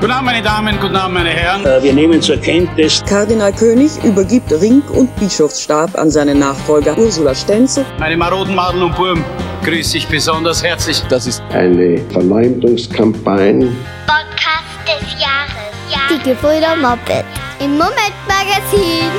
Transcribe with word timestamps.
Guten 0.00 0.12
Abend, 0.12 0.26
meine 0.26 0.42
Damen, 0.42 0.78
guten 0.80 0.94
Abend, 0.94 1.14
meine 1.14 1.30
Herren. 1.30 1.64
Äh, 1.66 1.82
Wir 1.82 1.92
nehmen 1.92 2.22
zur 2.22 2.36
Kenntnis, 2.36 3.02
Kardinal 3.08 3.52
König 3.52 3.90
übergibt 4.04 4.50
Ring- 4.52 4.82
und 4.94 5.14
Bischofsstab 5.16 5.98
an 5.98 6.08
seinen 6.08 6.38
Nachfolger 6.38 6.96
Ursula 6.96 7.34
Stenzel. 7.34 7.84
Meine 7.98 8.16
maroden 8.16 8.54
Madeln 8.54 8.84
und 8.84 8.94
Burm, 8.94 9.24
grüße 9.64 9.96
ich 9.98 10.06
besonders 10.06 10.62
herzlich. 10.62 11.02
Das 11.08 11.26
ist 11.26 11.42
eine 11.50 11.98
Verleumdungskampagne. 12.12 13.66
Podcast 14.06 14.78
des 14.86 15.20
Jahres. 15.20 15.74
Ja. 15.90 15.98
Die 16.16 16.22
Gebrüder 16.30 16.76
Moppet. 16.76 17.24
Im 17.58 17.72
Moment-Magazin. 17.72 19.10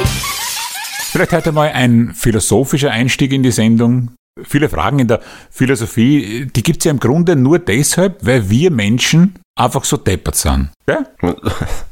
Vielleicht 1.12 1.34
heute 1.34 1.52
mal 1.52 1.72
ein 1.74 2.14
philosophischer 2.16 2.92
Einstieg 2.92 3.34
in 3.34 3.44
die 3.44 3.52
Sendung. 3.52 4.12
Viele 4.44 4.70
Fragen 4.70 5.00
in 5.00 5.08
der 5.08 5.20
Philosophie, 5.50 6.48
die 6.54 6.64
gibt's 6.64 6.86
ja 6.86 6.92
im 6.92 7.00
Grunde 7.00 7.36
nur 7.36 7.60
deshalb, 7.60 8.26
weil 8.26 8.50
wir 8.50 8.72
Menschen 8.72 9.36
einfach 9.56 9.84
so 9.84 9.98
deppert 9.98 10.36
sind. 10.36 10.70
Ja? 10.88 11.04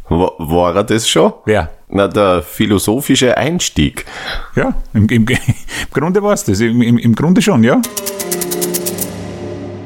Wa- 0.09 0.31
War 0.37 0.75
er 0.75 0.83
das 0.83 1.07
schon? 1.09 1.33
Wer? 1.45 1.71
Na, 1.89 2.07
der 2.07 2.41
philosophische 2.43 3.37
Einstieg. 3.37 4.05
Ja, 4.55 4.73
im, 4.93 5.07
im, 5.09 5.25
im 5.27 5.37
Grunde 5.93 6.21
war's 6.23 6.43
das. 6.45 6.59
Im, 6.59 6.81
im, 6.81 6.97
Im 6.97 7.15
Grunde 7.15 7.41
schon, 7.41 7.63
ja. 7.63 7.81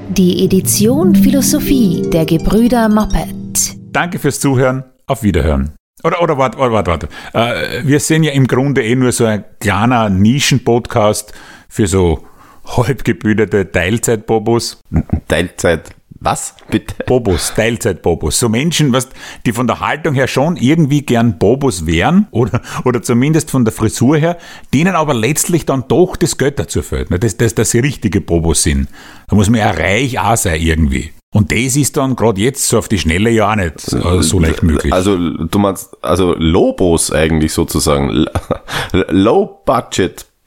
Die 0.10 0.44
Edition 0.46 1.16
Philosophie 1.16 2.04
der 2.12 2.26
Gebrüder 2.26 2.90
Moppet. 2.90 3.76
Danke 3.92 4.20
fürs 4.20 4.40
Zuhören. 4.40 4.84
Auf 5.08 5.24
Wiederhören. 5.24 5.72
Oder, 6.04 6.22
oder 6.22 6.38
warte, 6.38 6.58
warte, 6.58 6.74
warte. 6.74 7.08
warte. 7.34 7.78
Äh, 7.82 7.88
wir 7.88 8.00
sind 8.00 8.24
ja 8.24 8.32
im 8.32 8.48
Grunde 8.48 8.84
eh 8.84 8.96
nur 8.96 9.12
so 9.12 9.26
ein 9.26 9.44
kleiner 9.60 10.10
Nischen-Podcast 10.10 11.34
für 11.70 11.88
so 11.88 12.24
halbgebildete 12.66 13.72
Teilzeit-Bobos. 13.72 14.82
Teilzeit. 15.28 15.96
Was? 16.24 16.54
Bitte? 16.70 16.94
Bobos, 17.08 17.54
Teilzeit-Bobos. 17.56 18.38
So 18.38 18.48
Menschen, 18.48 18.94
was, 18.94 19.10
die 19.48 19.54
von 19.54 19.66
der 19.66 19.80
Haltung 19.80 20.14
her 20.14 20.28
schon 20.28 20.56
irgendwie 20.56 21.02
gern 21.02 21.40
Bobos 21.40 21.88
wären 21.88 22.28
oder, 22.30 22.62
oder 22.86 23.02
zumindest 23.02 23.50
von 23.50 23.66
der 23.66 23.74
Frisur 23.74 24.18
her, 24.18 24.38
denen 24.72 24.94
aber 24.94 25.16
letztlich 25.16 25.66
dann 25.66 25.86
doch 25.88 26.16
das 26.16 26.38
dazu 26.38 26.84
fehlt, 26.84 27.10
ne? 27.10 27.18
dass, 27.18 27.38
dass, 27.38 27.56
dass 27.56 27.72
sie 27.72 27.80
richtige 27.80 28.22
Bobos 28.22 28.62
sind. 28.62 28.88
Da 29.30 29.36
muss 29.36 29.50
man 29.50 29.62
ja 29.62 29.72
reich 29.72 30.20
auch 30.20 30.38
sein 30.38 30.62
irgendwie. 30.62 31.12
Und 31.34 31.52
das 31.52 31.76
ist 31.76 31.98
dann 31.98 32.16
gerade 32.16 32.42
jetzt 32.42 32.68
so 32.68 32.78
auf 32.78 32.88
die 32.88 33.00
Schnelle 33.00 33.32
ja 33.32 33.52
auch 33.52 33.56
nicht 33.56 33.92
äh, 33.92 34.22
so 34.22 34.38
leicht 34.38 34.64
möglich. 34.64 34.94
Also, 34.94 35.18
du 35.18 35.60
meinst, 35.60 35.98
also 36.04 36.36
Lobos 36.38 37.12
eigentlich 37.12 37.54
sozusagen. 37.54 38.26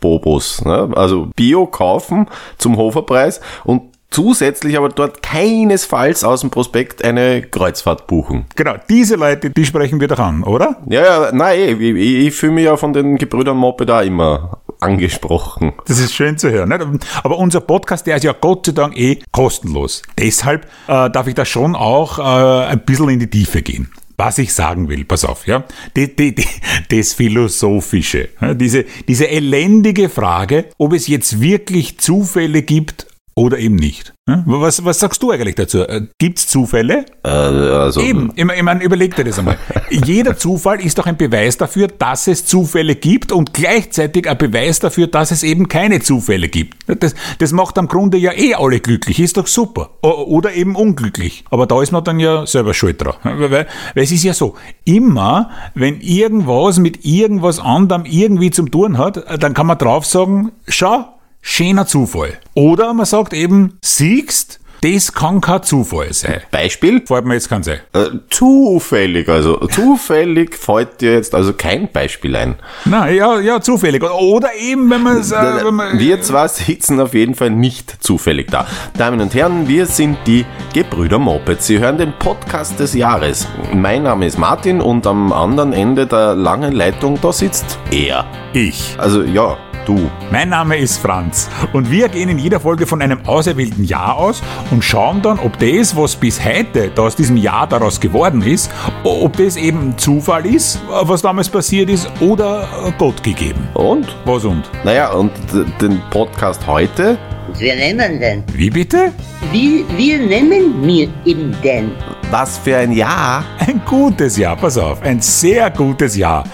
Low-Budget-Bobos. 0.05 0.64
Ne? 0.64 0.91
Also 0.94 1.28
Bio 1.34 1.66
kaufen 1.66 2.27
zum 2.58 2.77
Hoferpreis 2.77 3.41
und 3.64 3.83
zusätzlich 4.10 4.77
aber 4.77 4.91
dort 4.91 5.22
keinesfalls 5.22 6.22
aus 6.22 6.42
dem 6.42 6.50
Prospekt 6.50 7.05
eine 7.05 7.42
Kreuzfahrt 7.42 8.06
buchen. 8.06 8.44
Genau, 8.55 8.75
diese 8.88 9.16
Leute, 9.16 9.50
die 9.50 9.64
sprechen 9.64 10.00
wir 10.00 10.06
doch 10.06 10.20
an, 10.20 10.44
oder? 10.44 10.77
Ja, 10.88 11.02
ja, 11.02 11.32
nein, 11.32 11.58
ich, 11.58 11.80
ich, 11.80 12.27
ich 12.27 12.34
fühle 12.34 12.52
mich 12.52 12.64
ja 12.64 12.77
von 12.77 12.92
den 12.92 13.16
Gebrüdern 13.16 13.56
Moppe 13.56 13.86
da 13.86 14.02
immer 14.02 14.58
angesprochen. 14.78 15.72
Das 15.86 15.98
ist 15.98 16.14
schön 16.14 16.38
zu 16.38 16.50
hören. 16.50 16.69
Nicht? 16.69 17.06
Aber 17.25 17.38
unser 17.38 17.60
Podcast, 17.60 18.06
der 18.06 18.16
ist 18.16 18.25
ja 18.25 18.34
Gott 18.38 18.66
sei 18.66 18.72
Dank 18.72 18.97
eh 18.97 19.20
kostenlos. 19.32 20.02
Deshalb 20.19 20.66
äh, 20.86 21.10
darf 21.10 21.27
ich 21.27 21.34
da 21.34 21.44
schon 21.44 21.75
auch 21.75 22.19
äh, 22.19 22.66
ein 22.66 22.84
bisschen 22.84 23.08
in 23.08 23.19
die 23.19 23.30
Tiefe 23.30 23.62
gehen. 23.62 23.91
Was 24.17 24.39
ich 24.39 24.53
sagen 24.55 24.89
will, 24.89 25.05
pass 25.05 25.25
auf, 25.25 25.47
ja, 25.47 25.65
die, 25.97 26.15
die, 26.15 26.34
die, 26.34 26.47
das 26.89 27.12
Philosophische, 27.15 28.29
diese, 28.55 28.84
diese 29.09 29.29
elendige 29.29 30.09
Frage, 30.09 30.67
ob 30.79 30.93
es 30.93 31.09
jetzt 31.09 31.41
wirklich 31.41 31.98
Zufälle 31.98 32.62
gibt 32.62 33.06
oder 33.35 33.59
eben 33.59 33.77
nicht. 33.77 34.15
Ja? 34.29 34.43
Was, 34.47 34.85
was 34.85 35.01
sagst 35.01 35.23
du 35.23 35.31
eigentlich 35.31 35.57
dazu? 35.57 35.81
Äh, 35.81 36.07
Gibt's 36.19 36.47
Zufälle? 36.47 37.05
Äh, 37.25 37.29
also, 37.29 38.01
Eben, 38.01 38.33
ich 38.37 38.45
meine, 38.45 38.59
ich 38.59 38.63
mein, 38.63 38.81
überleg 38.81 39.17
dir 39.17 39.25
das 39.25 39.39
einmal. 39.39 39.59
Jeder 39.91 40.37
Zufall 40.37 40.81
ist 40.81 40.99
doch 40.99 41.07
ein 41.07 41.17
Beweis 41.17 41.57
dafür, 41.57 41.89
dass 41.89 42.27
es 42.27 42.47
Zufälle 42.47 42.95
gibt 42.95 43.33
und 43.33 43.53
gleichzeitig 43.53 44.29
ein 44.29 44.39
Beweis 44.39 44.78
dafür, 44.78 45.09
dass 45.09 45.31
es 45.31 45.43
eben 45.43 45.69
keine 45.69 46.00
Zufälle 46.00 46.49
gibt. 46.49 46.77
Das, 46.87 47.15
das 47.39 47.53
macht 47.53 47.77
am 47.78 47.89
Grunde 47.89 48.19
ja 48.19 48.33
eh 48.33 48.55
alle 48.55 48.81
glücklich, 48.81 49.19
ist 49.21 49.37
doch 49.37 49.47
super. 49.47 49.91
Oder 50.03 50.55
eben 50.55 50.77
unglücklich. 50.77 51.44
Aber 51.50 51.67
da 51.67 51.83
ist 51.83 51.93
man 51.93 52.05
dann 52.05 52.21
ja 52.21 52.47
selber 52.47 52.73
schuld 52.73 53.03
dran. 53.03 53.15
Weil, 53.23 53.50
weil 53.50 53.67
weil 53.94 54.05
es 54.05 54.12
ist 54.12 54.25
ja 54.25 54.34
so, 54.34 54.55
immer, 54.84 55.50
wenn 55.75 56.00
irgendwas 56.00 56.78
mit 56.78 57.05
irgendwas 57.05 57.59
anderem 57.59 58.05
irgendwie 58.05 58.50
zum 58.50 58.71
tun 58.71 58.99
hat, 58.99 59.43
dann 59.43 59.55
kann 59.55 59.67
man 59.67 59.78
drauf 59.78 60.06
sagen, 60.06 60.53
schau, 60.69 61.13
schöner 61.44 61.87
Zufall. 61.87 62.38
Oder 62.55 62.94
man 62.94 63.06
sagt 63.06 63.34
eben, 63.34 63.78
siegst, 63.82 64.60
das 64.81 65.12
kann 65.12 65.41
kein 65.41 65.62
Zufall 65.62 66.12
sein. 66.12 66.43
Beispiel? 66.50 67.03
Fällt 67.06 67.25
mir 67.25 67.34
jetzt 67.34 67.49
kein 67.49 67.62
sein. 67.62 67.81
Äh, 67.93 68.06
zufällig, 68.28 69.28
also 69.28 69.56
zufällig 69.69 70.56
fällt 70.56 71.00
dir 71.00 71.15
jetzt 71.15 71.34
also 71.34 71.53
kein 71.53 71.91
Beispiel 71.91 72.34
ein. 72.37 72.56
Na, 72.84 73.09
ja, 73.09 73.41
ja, 73.41 73.60
zufällig. 73.60 74.03
Oder 74.03 74.55
eben, 74.59 74.91
wenn 74.91 75.03
man 75.03 75.19
es, 75.19 75.32
äh, 75.32 75.65
wenn 75.65 75.75
man, 75.75 75.99
Wir 75.99 76.21
zwar 76.21 76.49
sitzen 76.49 77.00
auf 77.00 77.15
jeden 77.15 77.34
Fall 77.34 77.50
nicht 77.50 78.03
zufällig 78.03 78.50
da. 78.50 78.66
Damen 78.99 79.21
und 79.21 79.34
Herren, 79.34 79.69
wir 79.69 79.87
sind 79.87 80.19
die 80.26 80.44
Gebrüder 80.75 81.19
Moped. 81.19 81.62
Sie 81.62 81.78
hören 81.78 81.97
den 81.97 82.12
Podcast 82.19 82.78
des 82.78 82.93
Jahres. 82.94 83.47
Mein 83.72 84.03
Name 84.03 84.26
ist 84.26 84.38
Martin 84.38 84.81
und 84.82 85.06
am 85.06 85.32
anderen 85.32 85.72
Ende 85.72 86.06
der 86.06 86.34
langen 86.34 86.72
Leitung, 86.72 87.19
da 87.22 87.32
sitzt 87.32 87.78
er. 87.91 88.26
ich. 88.53 88.97
Also 88.99 89.22
ja, 89.22 89.56
du. 89.87 90.11
Mein 90.31 90.49
Name 90.49 90.77
ist 90.77 90.99
Franz 90.99 91.49
und 91.72 91.91
wir 91.91 92.09
gehen 92.09 92.28
in 92.28 92.39
jeder 92.39 92.61
Folge 92.61 92.87
von 92.87 93.03
einem 93.03 93.19
auserwählten 93.27 93.84
Jahr 93.84 94.17
aus 94.17 94.43
und 94.71 94.84
schauen 94.84 95.22
dann, 95.22 95.39
ob 95.39 95.59
das, 95.59 95.97
was 95.97 96.17
bis 96.17 96.45
heute 96.45 96.91
da 96.95 97.03
aus 97.03 97.17
diesem 97.17 97.37
Jahr 97.37 97.67
daraus 97.67 98.00
geworden 98.00 98.43
ist, 98.43 98.71
ob 99.05 99.37
das 99.37 99.56
eben 99.56 99.97
Zufall 99.99 100.47
ist, 100.47 100.81
was 100.89 101.23
damals 101.23 101.49
passiert 101.49 101.91
ist, 101.91 102.09
oder 102.21 102.67
Gott 102.99 103.23
gegeben. 103.23 103.69
Und? 103.75 104.15
Was 104.25 104.44
und? 104.44 104.62
Naja, 104.84 105.12
und 105.12 105.33
den 105.81 106.00
Podcast 106.11 106.67
heute, 106.67 107.19
Wir 107.59 107.77
nehmen 107.77 108.19
denn. 108.21 108.43
Wie 108.53 108.71
bitte? 108.71 109.12
Wie 109.53 109.84
wir 109.97 110.19
nehmen 110.19 110.84
wir 110.87 111.09
ihm 111.25 111.55
denn. 111.62 111.93
was 112.31 112.59
für 112.59 112.77
ein 112.78 112.91
Jahr? 112.93 113.44
Ein 113.59 113.81
gutes 113.87 114.37
Jahr, 114.37 114.56
pass 114.56 114.77
auf, 114.78 115.03
ein 115.03 115.21
sehr 115.21 115.71
gutes 115.71 116.17
Jahr. 116.17 116.44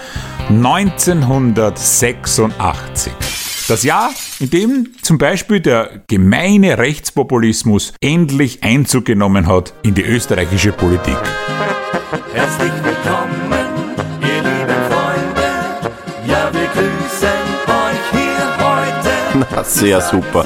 1986. 0.49 3.13
Das 3.67 3.83
Jahr, 3.83 4.09
in 4.39 4.49
dem 4.49 4.87
zum 5.01 5.17
Beispiel 5.17 5.59
der 5.61 6.01
gemeine 6.07 6.77
Rechtspopulismus 6.77 7.93
endlich 8.01 8.63
Einzug 8.63 9.05
genommen 9.05 9.47
hat 9.47 9.73
in 9.83 9.93
die 9.93 10.03
österreichische 10.03 10.71
Politik. 10.73 11.15
Herzlich 12.33 12.71
willkommen, 12.83 13.53
ihr 14.21 14.43
lieben 14.43 14.81
Freunde. 14.89 15.47
Ja, 16.27 16.51
wir 16.51 16.67
grüßen 16.67 17.39
euch 17.67 18.11
hier 18.11 18.57
heute. 18.57 19.11
Na, 19.55 19.63
sehr 19.63 20.01
super. 20.01 20.43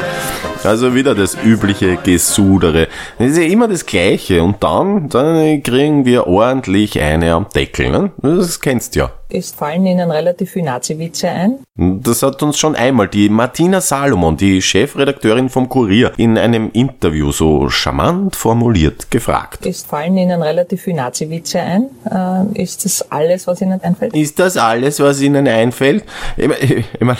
Also 0.65 0.95
wieder 0.95 1.13
das 1.13 1.37
übliche 1.43 1.97
Gesudere. 1.97 2.87
Das 3.19 3.31
ist 3.31 3.37
ja 3.37 3.43
immer 3.43 3.67
das 3.67 3.85
Gleiche. 3.85 4.41
Und 4.41 4.63
dann, 4.63 5.09
dann 5.09 5.61
kriegen 5.61 6.05
wir 6.05 6.27
ordentlich 6.27 6.99
eine 6.99 7.33
am 7.33 7.47
Deckel. 7.53 7.91
Ne? 7.91 8.11
Das 8.21 8.59
kennst 8.59 8.95
du 8.95 9.01
ja. 9.01 9.11
Es 9.27 9.51
fallen 9.51 9.85
Ihnen 9.85 10.11
relativ 10.11 10.51
viele 10.51 10.65
Nazi-Witze 10.65 11.27
ein. 11.29 11.59
Das 11.75 12.21
hat 12.21 12.43
uns 12.43 12.59
schon 12.59 12.75
einmal 12.75 13.07
die 13.07 13.27
Martina 13.27 13.81
Salomon, 13.81 14.37
die 14.37 14.61
Chefredakteurin 14.61 15.49
vom 15.49 15.67
Kurier, 15.67 16.13
in 16.17 16.37
einem 16.37 16.69
Interview 16.73 17.31
so 17.31 17.67
charmant 17.69 18.35
formuliert 18.35 19.09
gefragt. 19.09 19.65
Es 19.65 19.81
fallen 19.81 20.15
Ihnen 20.17 20.41
relativ 20.41 20.83
viele 20.83 20.97
Nazi-Witze 20.97 21.59
ein. 21.59 21.89
Äh, 22.09 22.61
ist 22.61 22.85
das 22.85 23.11
alles, 23.11 23.47
was 23.47 23.61
Ihnen 23.61 23.81
einfällt? 23.81 24.15
Ist 24.15 24.39
das 24.39 24.57
alles, 24.57 24.99
was 24.99 25.19
Ihnen 25.21 25.47
einfällt? 25.47 26.03
Ich 26.37 26.47
mein, 26.47 26.57
ich 26.61 27.01
mein, 27.01 27.17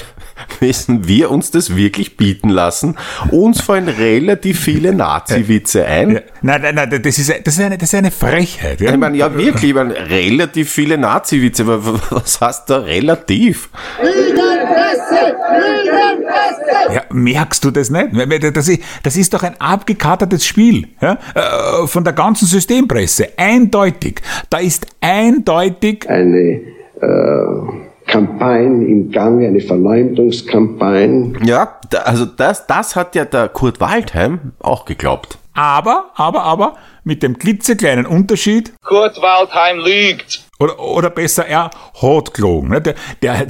müssen 0.62 1.08
wir 1.08 1.32
uns 1.32 1.50
das 1.52 1.76
wirklich 1.76 2.18
bieten 2.18 2.50
lassen? 2.50 2.98
Uns 3.36 3.60
fallen 3.60 3.90
relativ 3.90 4.62
viele 4.62 4.94
Nazi-Witze 4.94 5.86
ein. 5.86 6.12
Ja, 6.12 6.20
nein, 6.42 6.62
nein, 6.62 6.76
nein, 6.76 7.02
das 7.04 7.18
ist, 7.18 7.30
das 7.46 7.56
ist, 7.56 7.60
eine, 7.60 7.78
das 7.78 7.90
ist 7.90 7.96
eine 7.96 8.10
Frechheit. 8.12 8.80
Ja? 8.80 8.92
Ich 8.92 8.98
meine, 8.98 9.18
ja 9.18 9.36
wirklich, 9.38 9.72
ich 9.72 9.74
meine, 9.74 9.94
relativ 10.10 10.72
viele 10.72 10.98
Nazi-Witze, 10.98 11.64
aber 11.64 12.00
was 12.12 12.40
heißt 12.40 12.70
da 12.70 12.78
relativ? 12.78 13.70
Ja, 16.94 17.04
merkst 17.12 17.66
du 17.66 17.72
das 17.72 17.90
nicht? 17.90 18.56
Das 18.56 18.70
ist, 18.70 18.82
das 19.04 19.18
ist 19.18 19.34
doch 19.34 19.44
ein 19.44 19.60
abgekartetes 19.60 20.46
Spiel 20.46 20.88
ja? 21.02 21.18
Äh, 21.34 21.88
von 21.88 22.06
der 22.06 22.14
ganzen 22.14 22.46
Systempresse. 22.46 23.30
Eindeutig. 23.36 24.22
Da 24.50 24.60
ist 24.60 24.88
eindeutig 25.02 26.10
Eine 26.10 26.62
äh, 27.02 27.85
Kampagne 28.08 28.86
im 28.88 29.12
Gange, 29.12 29.48
eine 29.48 29.60
Verleumdungskampagne. 29.60 31.34
Ja, 31.44 31.80
also 32.04 32.26
das, 32.26 32.68
das 32.68 32.96
hat 32.96 33.16
ja 33.16 33.26
der 33.26 33.50
Kurt 33.50 33.80
Waldheim 33.80 34.54
auch 34.60 34.86
geglaubt. 34.86 35.38
Aber, 35.54 36.12
aber, 36.16 36.44
aber, 36.44 36.76
mit 37.06 37.24
dem 37.24 37.40
klitzekleinen 37.40 38.06
Unterschied, 38.06 38.74
Kurt 38.84 39.22
Waldheim 39.22 39.80
lügt. 39.80 40.46
Oder, 40.58 40.80
oder 40.80 41.10
besser, 41.10 41.46
er 41.46 41.70
hat 42.02 42.34
gelogen. 42.34 42.70
ne? 42.70 42.80
Der, 42.80 42.96
der, 43.22 43.46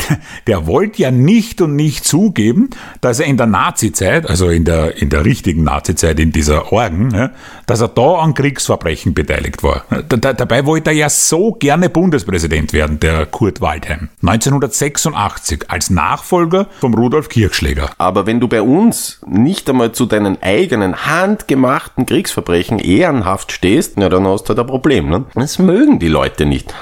der 0.48 0.66
wollte 0.66 1.04
ja 1.04 1.12
nicht 1.12 1.62
und 1.62 1.76
nicht 1.76 2.04
zugeben, 2.04 2.72
dass 3.00 3.20
er 3.20 3.28
in 3.28 3.38
der 3.38 3.46
Nazizeit, 3.46 4.28
also 4.28 4.50
in 4.50 4.66
der, 4.66 5.00
in 5.00 5.12
der 5.12 5.24
richtigen 5.24 5.64
Nazizeit, 5.64 6.20
in 6.20 6.32
dieser 6.32 6.74
Orgen, 6.74 7.10
ne, 7.10 7.32
dass 7.68 7.82
er 7.82 7.90
da 7.90 8.16
an 8.16 8.34
Kriegsverbrechen 8.34 9.14
beteiligt 9.14 9.62
war. 9.62 9.84
Da, 10.10 10.18
da, 10.18 10.34
dabei 10.34 10.66
wollte 10.66 10.90
er 10.90 10.96
ja 10.96 11.10
so 11.10 11.52
gerne 11.52 11.90
Bundespräsident 11.90 12.74
werden, 12.74 13.00
der 13.00 13.28
Kurt 13.28 13.62
Waldheim. 13.62 14.10
1986 14.24 15.66
als 15.70 15.92
Nachfolger 15.92 16.68
vom 16.80 16.96
Rudolf 16.96 17.30
Kirchschläger. 17.30 17.92
Aber 18.00 18.26
wenn 18.26 18.40
du 18.40 18.48
bei 18.48 18.64
uns 18.64 19.22
nicht 19.28 19.70
einmal 19.70 19.92
zu 19.92 20.08
deinen 20.08 20.42
eigenen 20.42 21.06
handgemachten 21.06 22.08
Kriegsverbrechen 22.08 22.80
ehrenhaft 22.80 23.45
stehst, 23.52 23.98
ja, 23.98 24.10
dann 24.10 24.28
hast 24.28 24.44
du 24.46 24.50
halt 24.50 24.60
ein 24.60 24.68
Problem. 24.68 25.10
Ne? 25.10 25.26
Das 25.36 25.60
mögen 25.60 26.00
die 26.00 26.08
Leute 26.08 26.46
nicht. 26.46 26.74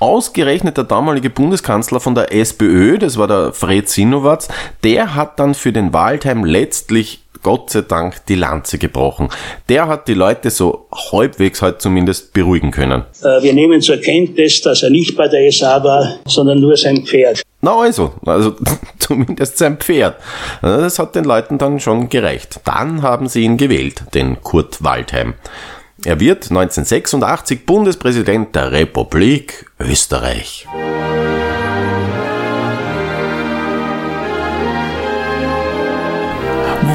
Ausgerechnet 0.00 0.78
der 0.78 0.84
damalige 0.84 1.28
Bundeskanzler 1.28 2.00
von 2.00 2.14
der 2.14 2.32
SPÖ, 2.32 2.98
das 2.98 3.18
war 3.18 3.28
der 3.28 3.52
Fred 3.52 3.88
Sinowatz, 3.88 4.48
der 4.82 5.14
hat 5.14 5.38
dann 5.38 5.54
für 5.54 5.72
den 5.72 5.92
Waldheim 5.92 6.44
letztlich 6.44 7.20
Gott 7.42 7.70
sei 7.70 7.82
Dank 7.82 8.26
die 8.26 8.34
Lanze 8.34 8.78
gebrochen. 8.78 9.28
Der 9.68 9.88
hat 9.88 10.08
die 10.08 10.14
Leute 10.14 10.50
so 10.50 10.86
halbwegs 11.10 11.62
halt 11.62 11.80
zumindest 11.80 12.32
beruhigen 12.32 12.70
können. 12.70 13.04
Äh, 13.22 13.42
Wir 13.42 13.54
nehmen 13.54 13.80
zur 13.80 13.96
Kenntnis, 13.96 14.60
dass 14.60 14.82
er 14.82 14.90
nicht 14.90 15.16
bei 15.16 15.28
der 15.28 15.50
SA 15.50 15.82
war, 15.82 16.16
sondern 16.26 16.60
nur 16.60 16.76
sein 16.76 17.04
Pferd. 17.04 17.42
Na 17.62 17.78
also, 17.78 18.12
also 18.24 18.54
zumindest 18.98 19.58
sein 19.58 19.78
Pferd. 19.78 20.16
Das 20.62 20.98
hat 20.98 21.14
den 21.14 21.24
Leuten 21.24 21.58
dann 21.58 21.80
schon 21.80 22.08
gereicht. 22.08 22.60
Dann 22.64 23.02
haben 23.02 23.28
sie 23.28 23.42
ihn 23.42 23.56
gewählt, 23.56 24.02
den 24.14 24.42
Kurt 24.42 24.82
Waldheim. 24.82 25.34
Er 26.04 26.18
wird 26.18 26.50
1986 26.50 27.66
Bundespräsident 27.66 28.54
der 28.56 28.72
Republik 28.72 29.70
Österreich. 29.78 30.66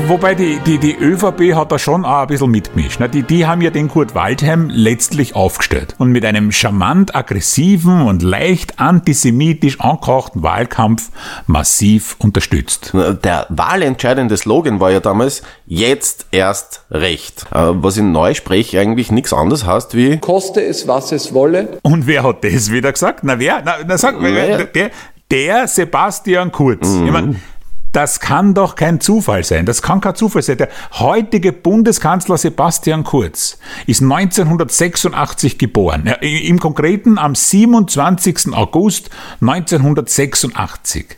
Wobei 0.08 0.36
die, 0.36 0.60
die, 0.60 0.78
die 0.78 0.96
ÖVP 0.96 1.56
hat 1.56 1.72
da 1.72 1.80
schon 1.80 2.06
auch 2.06 2.22
ein 2.22 2.28
bisschen 2.28 2.52
mitgemischt. 2.52 3.00
ne? 3.00 3.10
Die, 3.10 3.24
die 3.24 3.48
haben 3.48 3.62
ja 3.62 3.72
den 3.72 3.88
Kurt 3.88 4.14
Waldheim 4.14 4.70
letztlich 4.70 5.36
aufgestellt 5.36 5.96
und 5.98 6.12
mit 6.12 6.24
einem 6.26 6.52
charmant 6.52 7.16
aggressiven 7.16 8.02
und 8.04 8.22
leicht 8.22 8.80
antisemitisch 8.80 9.80
angehauchten 9.82 10.44
Wahlkampf 10.44 11.10
massiv 11.48 12.16
unterstützt. 12.20 12.94
Der 12.94 13.48
wahlentscheidende 13.50 14.38
Slogan 14.38 14.80
war 14.80 14.92
ja 14.92 15.00
damals, 15.00 15.42
jetzt 15.66 16.28
erst 16.32 16.84
recht. 16.92 17.46
Äh, 17.52 17.72
Was 17.74 17.98
in 17.98 18.12
Neusprech 18.12 18.78
eigentlich 18.78 19.12
nichts 19.12 19.34
anderes 19.34 19.66
heißt 19.66 19.96
wie 19.96 20.18
Koste 20.20 20.62
es, 20.64 20.88
was 20.88 21.12
es 21.14 21.34
wolle. 21.34 21.80
Und 21.82 22.06
wer 22.06 22.24
hat 22.24 22.44
das 22.44 22.72
wieder 22.72 22.92
gesagt? 22.92 23.24
Na 23.24 23.40
wer? 23.40 23.62
Na, 23.66 23.78
na 23.88 23.98
sag, 23.98 24.22
Wer? 24.22 24.66
der, 24.66 24.92
der 25.32 25.68
Sebastian 25.68 26.52
Kurz. 26.52 26.88
Mhm. 26.90 27.06
Ich 27.08 27.12
mein, 27.12 27.42
das 27.96 28.20
kann 28.20 28.54
doch 28.54 28.76
kein 28.76 29.00
Zufall 29.00 29.46
sein. 29.46 29.66
Das 29.66 29.82
kann 29.82 30.02
kein 30.02 30.16
Zufall 30.16 30.42
sein. 30.42 30.58
Der 30.58 30.68
heutige 31.00 31.54
Bundeskanzler 31.54 32.38
Sebastian 32.38 33.06
Kurz 33.06 33.58
ist 33.88 34.02
1986 34.02 35.58
geboren. 35.58 36.08
Im 36.20 36.60
Konkreten 36.60 37.18
am 37.18 37.36
27. 37.36 38.54
August 38.54 39.10
1986. 39.40 41.18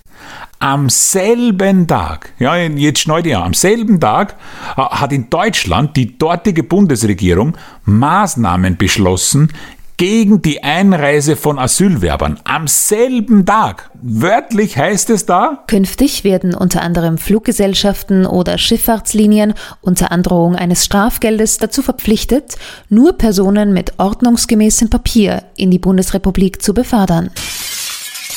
Am 0.60 0.90
selben 0.90 1.88
Tag, 1.88 2.34
ja, 2.40 2.56
jetzt 2.56 3.00
schnell 3.00 3.22
dir 3.22 3.38
an, 3.40 3.46
am 3.46 3.54
selben 3.54 4.00
Tag 4.00 4.36
äh, 4.76 4.82
hat 4.82 5.14
in 5.14 5.30
Deutschland 5.30 5.96
die 5.96 6.18
dortige 6.18 6.64
Bundesregierung 6.64 7.56
Maßnahmen 7.86 8.76
beschlossen 8.76 9.54
gegen 9.98 10.44
die 10.44 10.64
Einreise 10.64 11.36
von 11.36 11.58
Asylwerbern. 11.58 12.40
Am 12.44 12.68
selben 12.68 13.46
Tag. 13.46 13.90
Wörtlich 14.00 14.78
heißt 14.78 15.10
es 15.10 15.26
da, 15.26 15.64
Künftig 15.68 16.24
werden 16.24 16.54
unter 16.54 16.84
anderem 16.84 17.18
Fluggesellschaften 17.18 18.28
oder 18.28 18.60
Schifffahrtslinien 18.60 19.56
unter 19.82 20.12
Androhung 20.12 20.56
eines 20.56 20.86
Strafgeldes 20.86 21.58
dazu 21.58 21.82
verpflichtet, 21.82 22.58
nur 22.90 23.18
Personen 23.18 23.74
mit 23.74 23.98
ordnungsgemäßem 23.98 24.90
Papier 24.90 25.44
in 25.58 25.72
die 25.72 25.80
Bundesrepublik 25.80 26.62
zu 26.62 26.76
befördern. 26.76 27.32